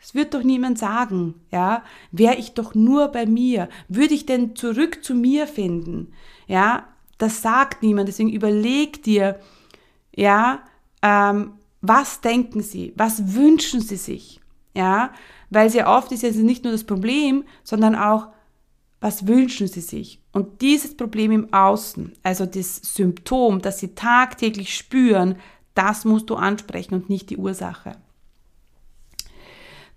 Das 0.00 0.14
wird 0.14 0.34
doch 0.34 0.42
niemand 0.42 0.78
sagen, 0.78 1.34
ja? 1.50 1.82
Wäre 2.12 2.36
ich 2.36 2.54
doch 2.54 2.74
nur 2.74 3.08
bei 3.08 3.26
mir, 3.26 3.68
würde 3.88 4.14
ich 4.14 4.26
denn 4.26 4.54
zurück 4.54 5.02
zu 5.02 5.14
mir 5.14 5.46
finden? 5.46 6.12
Ja, 6.46 6.86
das 7.18 7.42
sagt 7.42 7.82
niemand. 7.82 8.08
Deswegen 8.08 8.30
überleg 8.30 9.02
dir, 9.02 9.40
ja, 10.14 10.60
ähm, 11.02 11.52
was 11.80 12.20
denken 12.20 12.62
Sie? 12.62 12.92
Was 12.96 13.34
wünschen 13.34 13.80
Sie 13.80 13.96
sich? 13.96 14.40
Ja, 14.74 15.12
weil 15.50 15.70
sehr 15.70 15.88
oft 15.88 16.12
ist 16.12 16.24
es 16.24 16.36
nicht 16.36 16.64
nur 16.64 16.72
das 16.72 16.84
Problem, 16.84 17.44
sondern 17.64 17.94
auch, 17.94 18.28
was 19.00 19.26
wünschen 19.26 19.68
Sie 19.68 19.80
sich? 19.80 20.20
Und 20.36 20.60
dieses 20.60 20.94
Problem 20.94 21.32
im 21.32 21.54
Außen, 21.54 22.12
also 22.22 22.44
das 22.44 22.76
Symptom, 22.76 23.62
das 23.62 23.78
Sie 23.78 23.94
tagtäglich 23.94 24.76
spüren, 24.76 25.36
das 25.72 26.04
musst 26.04 26.28
du 26.28 26.34
ansprechen 26.34 26.92
und 26.92 27.08
nicht 27.08 27.30
die 27.30 27.38
Ursache. 27.38 27.92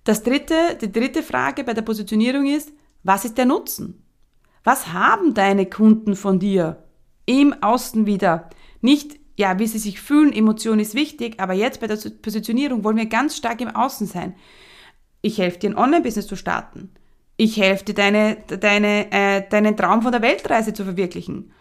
Das 0.05 0.23
dritte, 0.23 0.55
die 0.79 0.93
dritte 0.93 1.23
Frage 1.23 1.65
bei 1.65 1.73
der 1.73 1.81
Positionierung 1.81 2.47
ist, 2.47 2.71
was 3.03 3.25
ist 3.25 3.37
der 3.37 3.47
Nutzen? 3.47 4.01
Was 4.63 4.93
haben 4.93 5.33
deine 5.33 5.65
Kunden 5.65 6.15
von 6.15 6.39
dir 6.39 6.85
im 7.25 7.61
Außen 7.61 8.05
wieder? 8.05 8.49
Nicht, 8.79 9.19
ja, 9.35 9.59
wie 9.59 9.67
sie 9.67 9.77
sich 9.77 9.99
fühlen, 9.99 10.31
Emotion 10.31 10.79
ist 10.79 10.95
wichtig, 10.95 11.37
aber 11.41 11.51
jetzt 11.51 11.81
bei 11.81 11.87
der 11.87 11.97
Positionierung 11.97 12.85
wollen 12.85 12.95
wir 12.95 13.07
ganz 13.07 13.35
stark 13.35 13.59
im 13.59 13.75
Außen 13.75 14.07
sein. 14.07 14.35
Ich 15.21 15.37
helfe 15.37 15.59
dir, 15.59 15.71
ein 15.71 15.77
Online-Business 15.77 16.27
zu 16.27 16.37
starten. 16.37 16.91
Ich 17.41 17.55
helfe 17.55 17.85
dir, 17.85 17.93
deine, 17.93 18.35
deine, 18.47 19.09
äh, 19.13 19.47
deinen 19.49 19.77
Traum 19.77 20.01
von 20.01 20.11
der 20.11 20.21
Weltreise 20.21 20.73
zu 20.73 20.83
verwirklichen. 20.83 21.53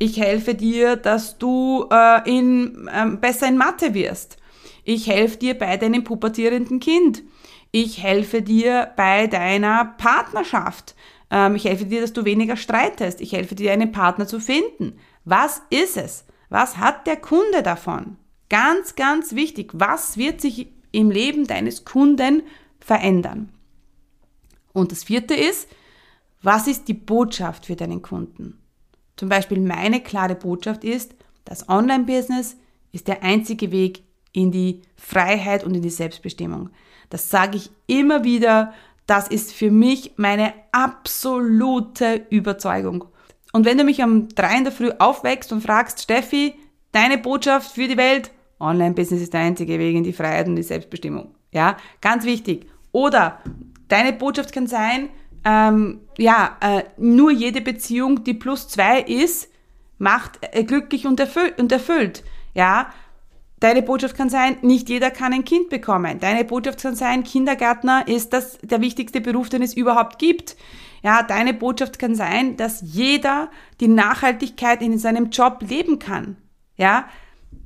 Ich 0.00 0.18
helfe 0.18 0.56
dir, 0.56 0.96
dass 0.96 1.38
du 1.38 1.86
äh, 1.88 2.28
in, 2.28 2.88
äh, 2.92 3.06
besser 3.14 3.46
in 3.46 3.56
Mathe 3.56 3.94
wirst. 3.94 4.38
Ich 4.82 5.06
helfe 5.06 5.36
dir 5.36 5.56
bei 5.56 5.76
deinem 5.76 6.02
pubertierenden 6.02 6.80
Kind. 6.80 7.22
Ich 7.70 8.02
helfe 8.02 8.42
dir 8.42 8.90
bei 8.96 9.28
deiner 9.28 9.94
Partnerschaft. 9.98 10.96
Ähm, 11.30 11.54
ich 11.54 11.64
helfe 11.64 11.84
dir, 11.84 12.00
dass 12.00 12.12
du 12.12 12.24
weniger 12.24 12.56
streitest. 12.56 13.20
Ich 13.20 13.32
helfe 13.32 13.54
dir, 13.54 13.70
einen 13.70 13.92
Partner 13.92 14.26
zu 14.26 14.40
finden. 14.40 14.98
Was 15.24 15.62
ist 15.70 15.96
es? 15.96 16.24
Was 16.48 16.76
hat 16.78 17.06
der 17.06 17.18
Kunde 17.18 17.62
davon? 17.62 18.16
Ganz, 18.48 18.96
ganz 18.96 19.36
wichtig. 19.36 19.70
Was 19.74 20.16
wird 20.16 20.40
sich 20.40 20.72
im 20.90 21.08
Leben 21.08 21.46
deines 21.46 21.84
Kunden 21.84 22.42
verändern? 22.80 23.52
Und 24.72 24.92
das 24.92 25.04
vierte 25.04 25.34
ist, 25.34 25.68
was 26.42 26.66
ist 26.66 26.88
die 26.88 26.94
Botschaft 26.94 27.66
für 27.66 27.76
deinen 27.76 28.02
Kunden? 28.02 28.58
Zum 29.16 29.28
Beispiel 29.28 29.60
meine 29.60 30.00
klare 30.00 30.34
Botschaft 30.34 30.84
ist, 30.84 31.14
das 31.44 31.68
Online-Business 31.68 32.56
ist 32.92 33.08
der 33.08 33.22
einzige 33.22 33.70
Weg 33.72 34.02
in 34.32 34.50
die 34.50 34.82
Freiheit 34.96 35.64
und 35.64 35.74
in 35.74 35.82
die 35.82 35.90
Selbstbestimmung. 35.90 36.70
Das 37.08 37.28
sage 37.28 37.56
ich 37.56 37.70
immer 37.86 38.24
wieder. 38.24 38.72
Das 39.06 39.28
ist 39.28 39.52
für 39.52 39.70
mich 39.70 40.12
meine 40.16 40.54
absolute 40.72 42.26
Überzeugung. 42.30 43.04
Und 43.52 43.64
wenn 43.64 43.78
du 43.78 43.84
mich 43.84 44.00
um 44.02 44.28
drei 44.28 44.56
in 44.56 44.64
der 44.64 44.72
Früh 44.72 44.92
aufwächst 44.98 45.52
und 45.52 45.62
fragst, 45.62 46.00
Steffi, 46.00 46.54
deine 46.92 47.18
Botschaft 47.18 47.72
für 47.72 47.88
die 47.88 47.96
Welt, 47.96 48.30
Online-Business 48.60 49.22
ist 49.22 49.32
der 49.32 49.40
einzige 49.40 49.78
Weg 49.78 49.96
in 49.96 50.04
die 50.04 50.12
Freiheit 50.12 50.46
und 50.46 50.56
die 50.56 50.62
Selbstbestimmung. 50.62 51.34
Ja, 51.50 51.76
ganz 52.00 52.24
wichtig. 52.24 52.66
Oder 52.92 53.40
deine 53.90 54.12
Botschaft 54.12 54.52
kann 54.52 54.66
sein, 54.66 55.08
ähm, 55.44 56.00
ja, 56.18 56.56
äh, 56.60 56.84
nur 56.98 57.30
jede 57.30 57.60
Beziehung, 57.60 58.24
die 58.24 58.34
plus 58.34 58.68
zwei 58.68 59.00
ist, 59.00 59.48
macht 59.98 60.38
äh, 60.40 60.64
glücklich 60.64 61.06
und, 61.06 61.18
erfüll 61.20 61.52
und 61.58 61.72
erfüllt. 61.72 62.24
Ja, 62.54 62.92
Deine 63.60 63.82
Botschaft 63.82 64.16
kann 64.16 64.30
sein, 64.30 64.56
nicht 64.62 64.88
jeder 64.88 65.10
kann 65.10 65.34
ein 65.34 65.44
Kind 65.44 65.68
bekommen. 65.68 66.18
Deine 66.18 66.46
Botschaft 66.46 66.80
kann 66.80 66.96
sein, 66.96 67.24
Kindergärtner 67.24 68.08
ist 68.08 68.32
das 68.32 68.56
der 68.62 68.80
wichtigste 68.80 69.20
Beruf, 69.20 69.50
den 69.50 69.60
es 69.60 69.74
überhaupt 69.74 70.18
gibt. 70.18 70.56
Ja, 71.02 71.22
deine 71.22 71.52
Botschaft 71.52 71.98
kann 71.98 72.14
sein, 72.14 72.56
dass 72.56 72.80
jeder 72.80 73.50
die 73.80 73.88
Nachhaltigkeit 73.88 74.80
in 74.80 74.98
seinem 74.98 75.28
Job 75.28 75.58
leben 75.60 75.98
kann. 75.98 76.38
Ja, 76.78 77.04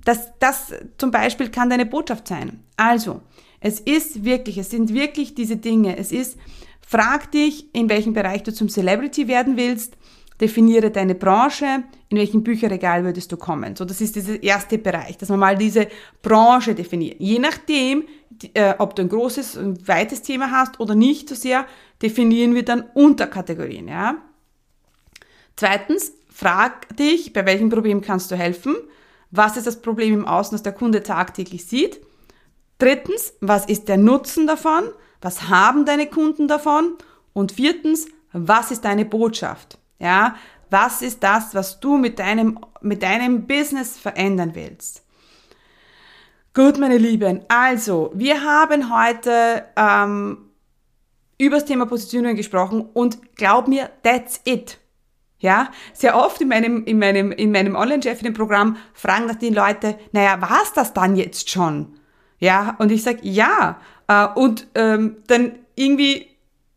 das, 0.05 0.33
das 0.41 0.73
zum 0.99 1.13
Beispiel 1.13 1.51
kann 1.51 1.71
deine 1.71 1.87
Botschaft 1.87 2.27
sein. 2.27 2.65
Also, 2.77 3.23
es 3.65 3.81
ist 3.81 4.25
wirklich, 4.25 4.59
es 4.59 4.71
sind 4.71 4.93
wirklich 4.93 5.35
diese 5.35 5.57
Dinge. 5.57 5.97
Es 5.97 6.13
ist, 6.13 6.37
frag 6.87 7.33
dich, 7.33 7.75
in 7.75 7.89
welchem 7.89 8.13
Bereich 8.13 8.43
du 8.43 8.53
zum 8.53 8.69
Celebrity 8.69 9.27
werden 9.27 9.57
willst 9.57 9.97
definiere 10.41 10.91
deine 10.91 11.15
Branche, 11.15 11.85
in 12.09 12.19
welchem 12.19 12.43
Bücherregal 12.43 13.05
würdest 13.05 13.31
du 13.31 13.37
kommen. 13.37 13.77
So, 13.77 13.85
das 13.85 14.01
ist 14.01 14.17
dieser 14.17 14.43
erste 14.43 14.79
Bereich, 14.79 15.17
dass 15.17 15.29
man 15.29 15.39
mal 15.39 15.57
diese 15.57 15.87
Branche 16.23 16.75
definiert. 16.75 17.17
Je 17.21 17.39
nachdem, 17.39 18.05
äh, 18.53 18.75
ob 18.79 18.97
du 18.97 19.03
ein 19.03 19.09
großes, 19.09 19.57
ein 19.57 19.87
weites 19.87 20.23
Thema 20.23 20.51
hast 20.51 20.81
oder 20.81 20.95
nicht 20.95 21.29
so 21.29 21.35
sehr, 21.35 21.67
definieren 22.03 22.55
wir 22.55 22.65
dann 22.65 22.85
Unterkategorien, 22.95 23.89
ja. 23.89 24.17
Zweitens, 25.57 26.13
frag 26.29 26.97
dich, 26.97 27.33
bei 27.33 27.47
welchem 27.47 27.71
Problem 27.71 28.01
kannst 28.01 28.31
du 28.33 28.35
helfen? 28.35 28.75
Was 29.31 29.57
ist 29.57 29.69
das 29.69 29.81
Problem 29.81 30.15
im 30.15 30.27
Außen, 30.27 30.57
das 30.57 30.65
der 30.65 30.73
Kunde 30.73 31.05
tagtäglich 31.05 31.65
sieht? 31.65 32.01
Drittens, 32.85 33.33
was 33.41 33.65
ist 33.65 33.89
der 33.89 33.97
Nutzen 33.97 34.47
davon? 34.47 34.85
Was 35.23 35.49
haben 35.49 35.87
deine 35.87 36.07
Kunden 36.07 36.49
davon? 36.49 36.99
Und 37.33 37.53
viertens, 37.53 38.09
was 38.35 38.71
ist 38.71 38.85
deine 38.85 39.07
Botschaft? 39.07 39.79
Ja, 39.99 40.37
was 40.69 41.01
ist 41.01 41.23
das, 41.23 41.55
was 41.55 41.81
du 41.81 41.97
mit 41.97 42.19
deinem, 42.19 42.59
mit 42.83 43.03
deinem 43.03 43.47
Business 43.47 43.97
verändern 43.97 44.51
willst? 44.53 45.03
Gut, 46.53 46.79
meine 46.79 46.99
Lieben, 46.99 47.41
also 47.49 48.13
wir 48.15 48.45
haben 48.45 48.95
heute 48.95 49.65
ähm, 49.77 50.51
übers 51.39 51.65
Thema 51.65 51.87
Positionierung 51.87 52.37
gesprochen 52.37 52.91
und 52.93 53.35
glaub 53.37 53.67
mir, 53.67 53.89
that's 54.03 54.43
it. 54.45 54.77
Ja, 55.39 55.71
sehr 55.95 56.15
oft 56.19 56.39
in 56.43 56.49
meinem, 56.49 56.85
in 56.85 56.99
meinem, 56.99 57.33
in 57.33 57.51
meinem 57.51 57.77
Online-Chefinnen-Programm 57.77 58.77
fragen 58.93 59.27
das 59.27 59.39
die 59.39 59.49
Leute, 59.49 59.99
naja, 60.13 60.39
war's 60.43 60.75
das 60.75 60.93
dann 60.93 61.17
jetzt 61.17 61.49
schon? 61.49 61.99
Ja, 62.45 62.77
und 62.79 62.93
ich 62.93 63.03
sage, 63.03 63.21
ja. 63.23 63.81
Äh, 64.07 64.27
und 64.35 64.67
ähm, 64.75 65.17
dann 65.27 65.53
irgendwie, 65.77 66.27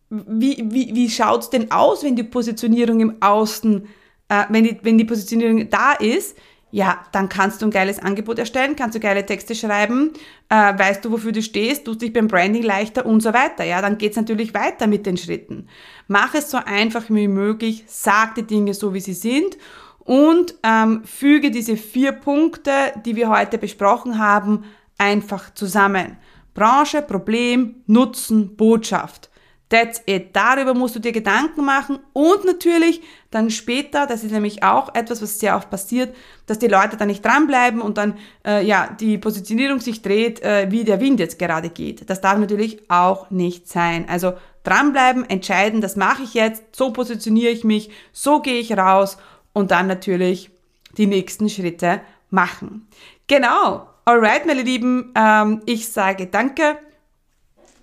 wie, 0.09 0.65
wie, 0.69 0.95
wie 0.95 1.09
schaut's 1.09 1.49
denn 1.49 1.71
aus, 1.71 2.03
wenn 2.03 2.15
die 2.15 2.23
Positionierung 2.23 3.01
im 3.01 3.21
Außen, 3.21 3.85
äh, 4.29 4.43
wenn, 4.47 4.63
die, 4.63 4.77
wenn 4.81 4.97
die 4.97 5.03
Positionierung 5.03 5.69
da 5.69 5.91
ist? 5.91 6.37
ja, 6.69 6.99
dann 7.13 7.29
kannst 7.29 7.61
du 7.61 7.65
ein 7.65 7.71
geiles 7.71 7.97
Angebot 7.97 8.39
erstellen, 8.39 8.75
kannst 8.75 8.93
du 8.93 8.99
geile 8.99 9.25
Texte 9.25 9.55
schreiben, 9.55 10.11
äh, 10.49 10.77
weißt 10.77 11.03
du, 11.03 11.11
wofür 11.11 11.31
du 11.31 11.41
stehst, 11.41 11.85
tust 11.85 12.01
dich 12.01 12.11
beim 12.11 12.27
Branding 12.27 12.63
leichter 12.63 13.05
und 13.05 13.21
so 13.21 13.33
weiter. 13.33 13.63
Ja, 13.63 13.81
dann 13.81 13.97
geht's 13.97 14.17
natürlich 14.17 14.53
weiter 14.53 14.85
mit 14.85 15.05
den 15.05 15.15
Schritten. 15.15 15.69
Mach 16.07 16.35
es 16.35 16.51
so 16.51 16.57
einfach 16.57 17.05
wie 17.07 17.29
möglich, 17.29 17.85
sag 17.87 18.35
die 18.35 18.43
Dinge 18.43 18.73
so, 18.73 18.93
wie 18.93 18.99
sie 18.99 19.13
sind 19.13 19.57
und 19.99 20.55
ähm, 20.63 21.03
füge 21.05 21.51
diese 21.51 21.77
vier 21.77 22.11
Punkte, 22.11 22.71
die 23.05 23.15
wir 23.15 23.29
heute 23.29 23.57
besprochen 23.57 24.19
haben, 24.19 24.65
einfach 24.97 25.53
zusammen. 25.53 26.17
Branche, 26.53 27.01
Problem, 27.01 27.83
Nutzen, 27.85 28.55
Botschaft. 28.55 29.29
That's 29.69 30.01
it. 30.05 30.29
Darüber 30.33 30.73
musst 30.73 30.95
du 30.95 30.99
dir 30.99 31.11
Gedanken 31.11 31.65
machen 31.65 31.99
und 32.13 32.45
natürlich 32.45 33.01
dann 33.31 33.49
später, 33.49 34.07
das 34.07 34.23
ist 34.23 34.31
nämlich 34.31 34.63
auch 34.63 34.95
etwas, 34.95 35.21
was 35.21 35.39
sehr 35.39 35.57
oft 35.57 35.69
passiert, 35.69 36.15
dass 36.45 36.57
die 36.57 36.67
Leute 36.67 36.95
dann 36.95 37.09
nicht 37.09 37.23
dranbleiben 37.23 37.81
und 37.81 37.97
dann 37.97 38.17
äh, 38.45 38.65
ja 38.65 38.95
die 38.97 39.17
Positionierung 39.17 39.81
sich 39.81 40.01
dreht, 40.01 40.41
äh, 40.41 40.67
wie 40.71 40.85
der 40.85 41.01
Wind 41.01 41.19
jetzt 41.19 41.37
gerade 41.37 41.69
geht. 41.69 42.09
Das 42.09 42.21
darf 42.21 42.39
natürlich 42.39 42.89
auch 42.89 43.29
nicht 43.29 43.67
sein. 43.67 44.07
Also 44.07 44.33
dranbleiben, 44.63 45.29
entscheiden, 45.29 45.81
das 45.81 45.97
mache 45.97 46.23
ich 46.23 46.33
jetzt, 46.33 46.63
so 46.73 46.93
positioniere 46.93 47.51
ich 47.51 47.65
mich, 47.65 47.89
so 48.13 48.41
gehe 48.41 48.59
ich 48.59 48.77
raus 48.77 49.17
und 49.51 49.71
dann 49.71 49.87
natürlich 49.87 50.49
die 50.97 51.07
nächsten 51.07 51.49
Schritte 51.49 51.99
machen. 52.29 52.87
Genau. 53.27 53.87
Alright, 54.07 54.45
meine 54.45 54.61
Lieben, 54.61 55.11
ähm, 55.15 55.61
ich 55.65 55.89
sage 55.89 56.27
danke 56.27 56.77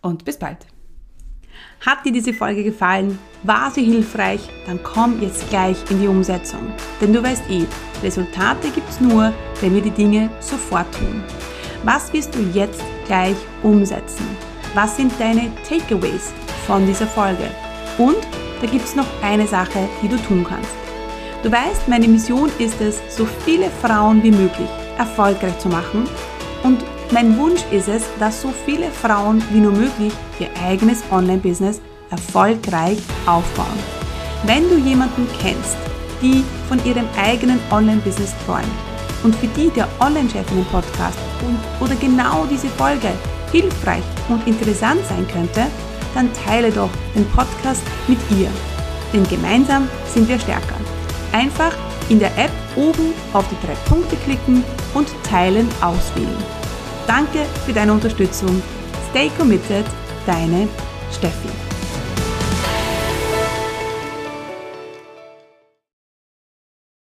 und 0.01 0.25
bis 0.25 0.39
bald. 0.39 0.57
Hat 1.85 2.03
dir 2.07 2.13
diese 2.13 2.33
Folge 2.33 2.65
gefallen? 2.65 3.19
War 3.43 3.71
sie 3.71 3.85
hilfreich? 3.85 4.41
Dann 4.65 4.83
komm 4.83 5.21
jetzt 5.21 5.51
gleich 5.51 5.77
in 5.91 6.01
die 6.01 6.09
Umsetzung. 6.09 6.73
Denn 6.99 7.13
du 7.13 7.23
weißt 7.23 7.43
eh, 7.51 7.67
Resultate 8.03 8.71
gibt's 8.71 9.03
nur, 9.03 9.35
wenn 9.61 9.75
wir 9.75 9.83
die 9.83 9.91
Dinge 9.91 10.31
sofort 10.41 10.91
tun. 10.95 11.23
Was 11.83 12.11
wirst 12.15 12.35
du 12.35 12.41
jetzt 12.55 12.83
gleich 13.05 13.37
umsetzen? 13.63 14.25
Was 14.73 14.97
sind 14.97 15.13
deine 15.21 15.53
Takeaways 15.69 16.33
von 16.67 16.87
dieser 16.87 17.07
Folge? 17.07 17.51
Und 17.99 18.27
da 18.63 18.67
gibt's 18.67 18.97
noch 18.97 19.23
eine 19.23 19.47
Sache, 19.47 19.91
die 20.01 20.09
du 20.09 20.17
tun 20.17 20.43
kannst. 20.49 20.73
Du 21.43 21.53
weißt, 21.53 21.87
meine 21.87 22.09
Mission 22.09 22.51
ist 22.59 22.81
es, 22.81 23.03
so 23.15 23.27
viele 23.45 23.69
Frauen 23.69 24.23
wie 24.23 24.31
möglich 24.31 24.71
erfolgreich 24.99 25.59
zu 25.59 25.69
machen 25.69 26.09
und 26.63 26.85
mein 27.11 27.37
Wunsch 27.39 27.61
ist 27.71 27.89
es, 27.89 28.03
dass 28.19 28.41
so 28.41 28.53
viele 28.65 28.91
Frauen 28.91 29.43
wie 29.51 29.61
nur 29.61 29.73
möglich 29.73 30.13
ihr 30.41 30.49
eigenes 30.67 31.03
Online-Business 31.11 31.81
erfolgreich 32.11 32.99
aufbauen. 33.27 33.79
Wenn 34.45 34.69
du 34.69 34.77
jemanden 34.77 35.29
kennst, 35.41 35.77
die 36.23 36.43
von 36.69 36.85
ihrem 36.85 37.07
eigenen 37.17 37.61
Online-Business 37.71 38.33
träumt 38.47 38.65
und 39.23 39.35
für 39.37 39.47
die 39.49 39.69
der 39.71 39.89
Online-Chefinnen-Podcast 40.01 41.19
oder 41.81 41.95
genau 41.97 42.47
diese 42.51 42.69
Folge 42.69 43.09
hilfreich 43.53 44.03
und 44.29 44.47
interessant 44.47 45.01
sein 45.07 45.27
könnte, 45.33 45.67
dann 46.15 46.31
teile 46.33 46.71
doch 46.71 46.91
den 47.15 47.27
Podcast 47.31 47.83
mit 48.09 48.19
ihr. 48.31 48.49
Denn 49.13 49.25
gemeinsam 49.29 49.89
sind 50.13 50.29
wir 50.29 50.39
stärker. 50.39 50.77
Einfach 51.33 51.73
in 52.09 52.19
der 52.19 52.37
App 52.39 52.53
oben 52.77 53.13
auf 53.33 53.45
die 53.49 53.67
drei 53.67 53.75
Punkte 53.89 54.17
klicken 54.17 54.65
und 54.95 55.09
Teilen 55.25 55.69
auswählen. 55.81 56.37
Danke 57.07 57.45
für 57.67 57.73
deine 57.73 57.93
Unterstützung. 57.93 58.63
Stay 59.11 59.31
committed, 59.37 59.85
deine 60.27 60.69
Steffi. 61.13 61.74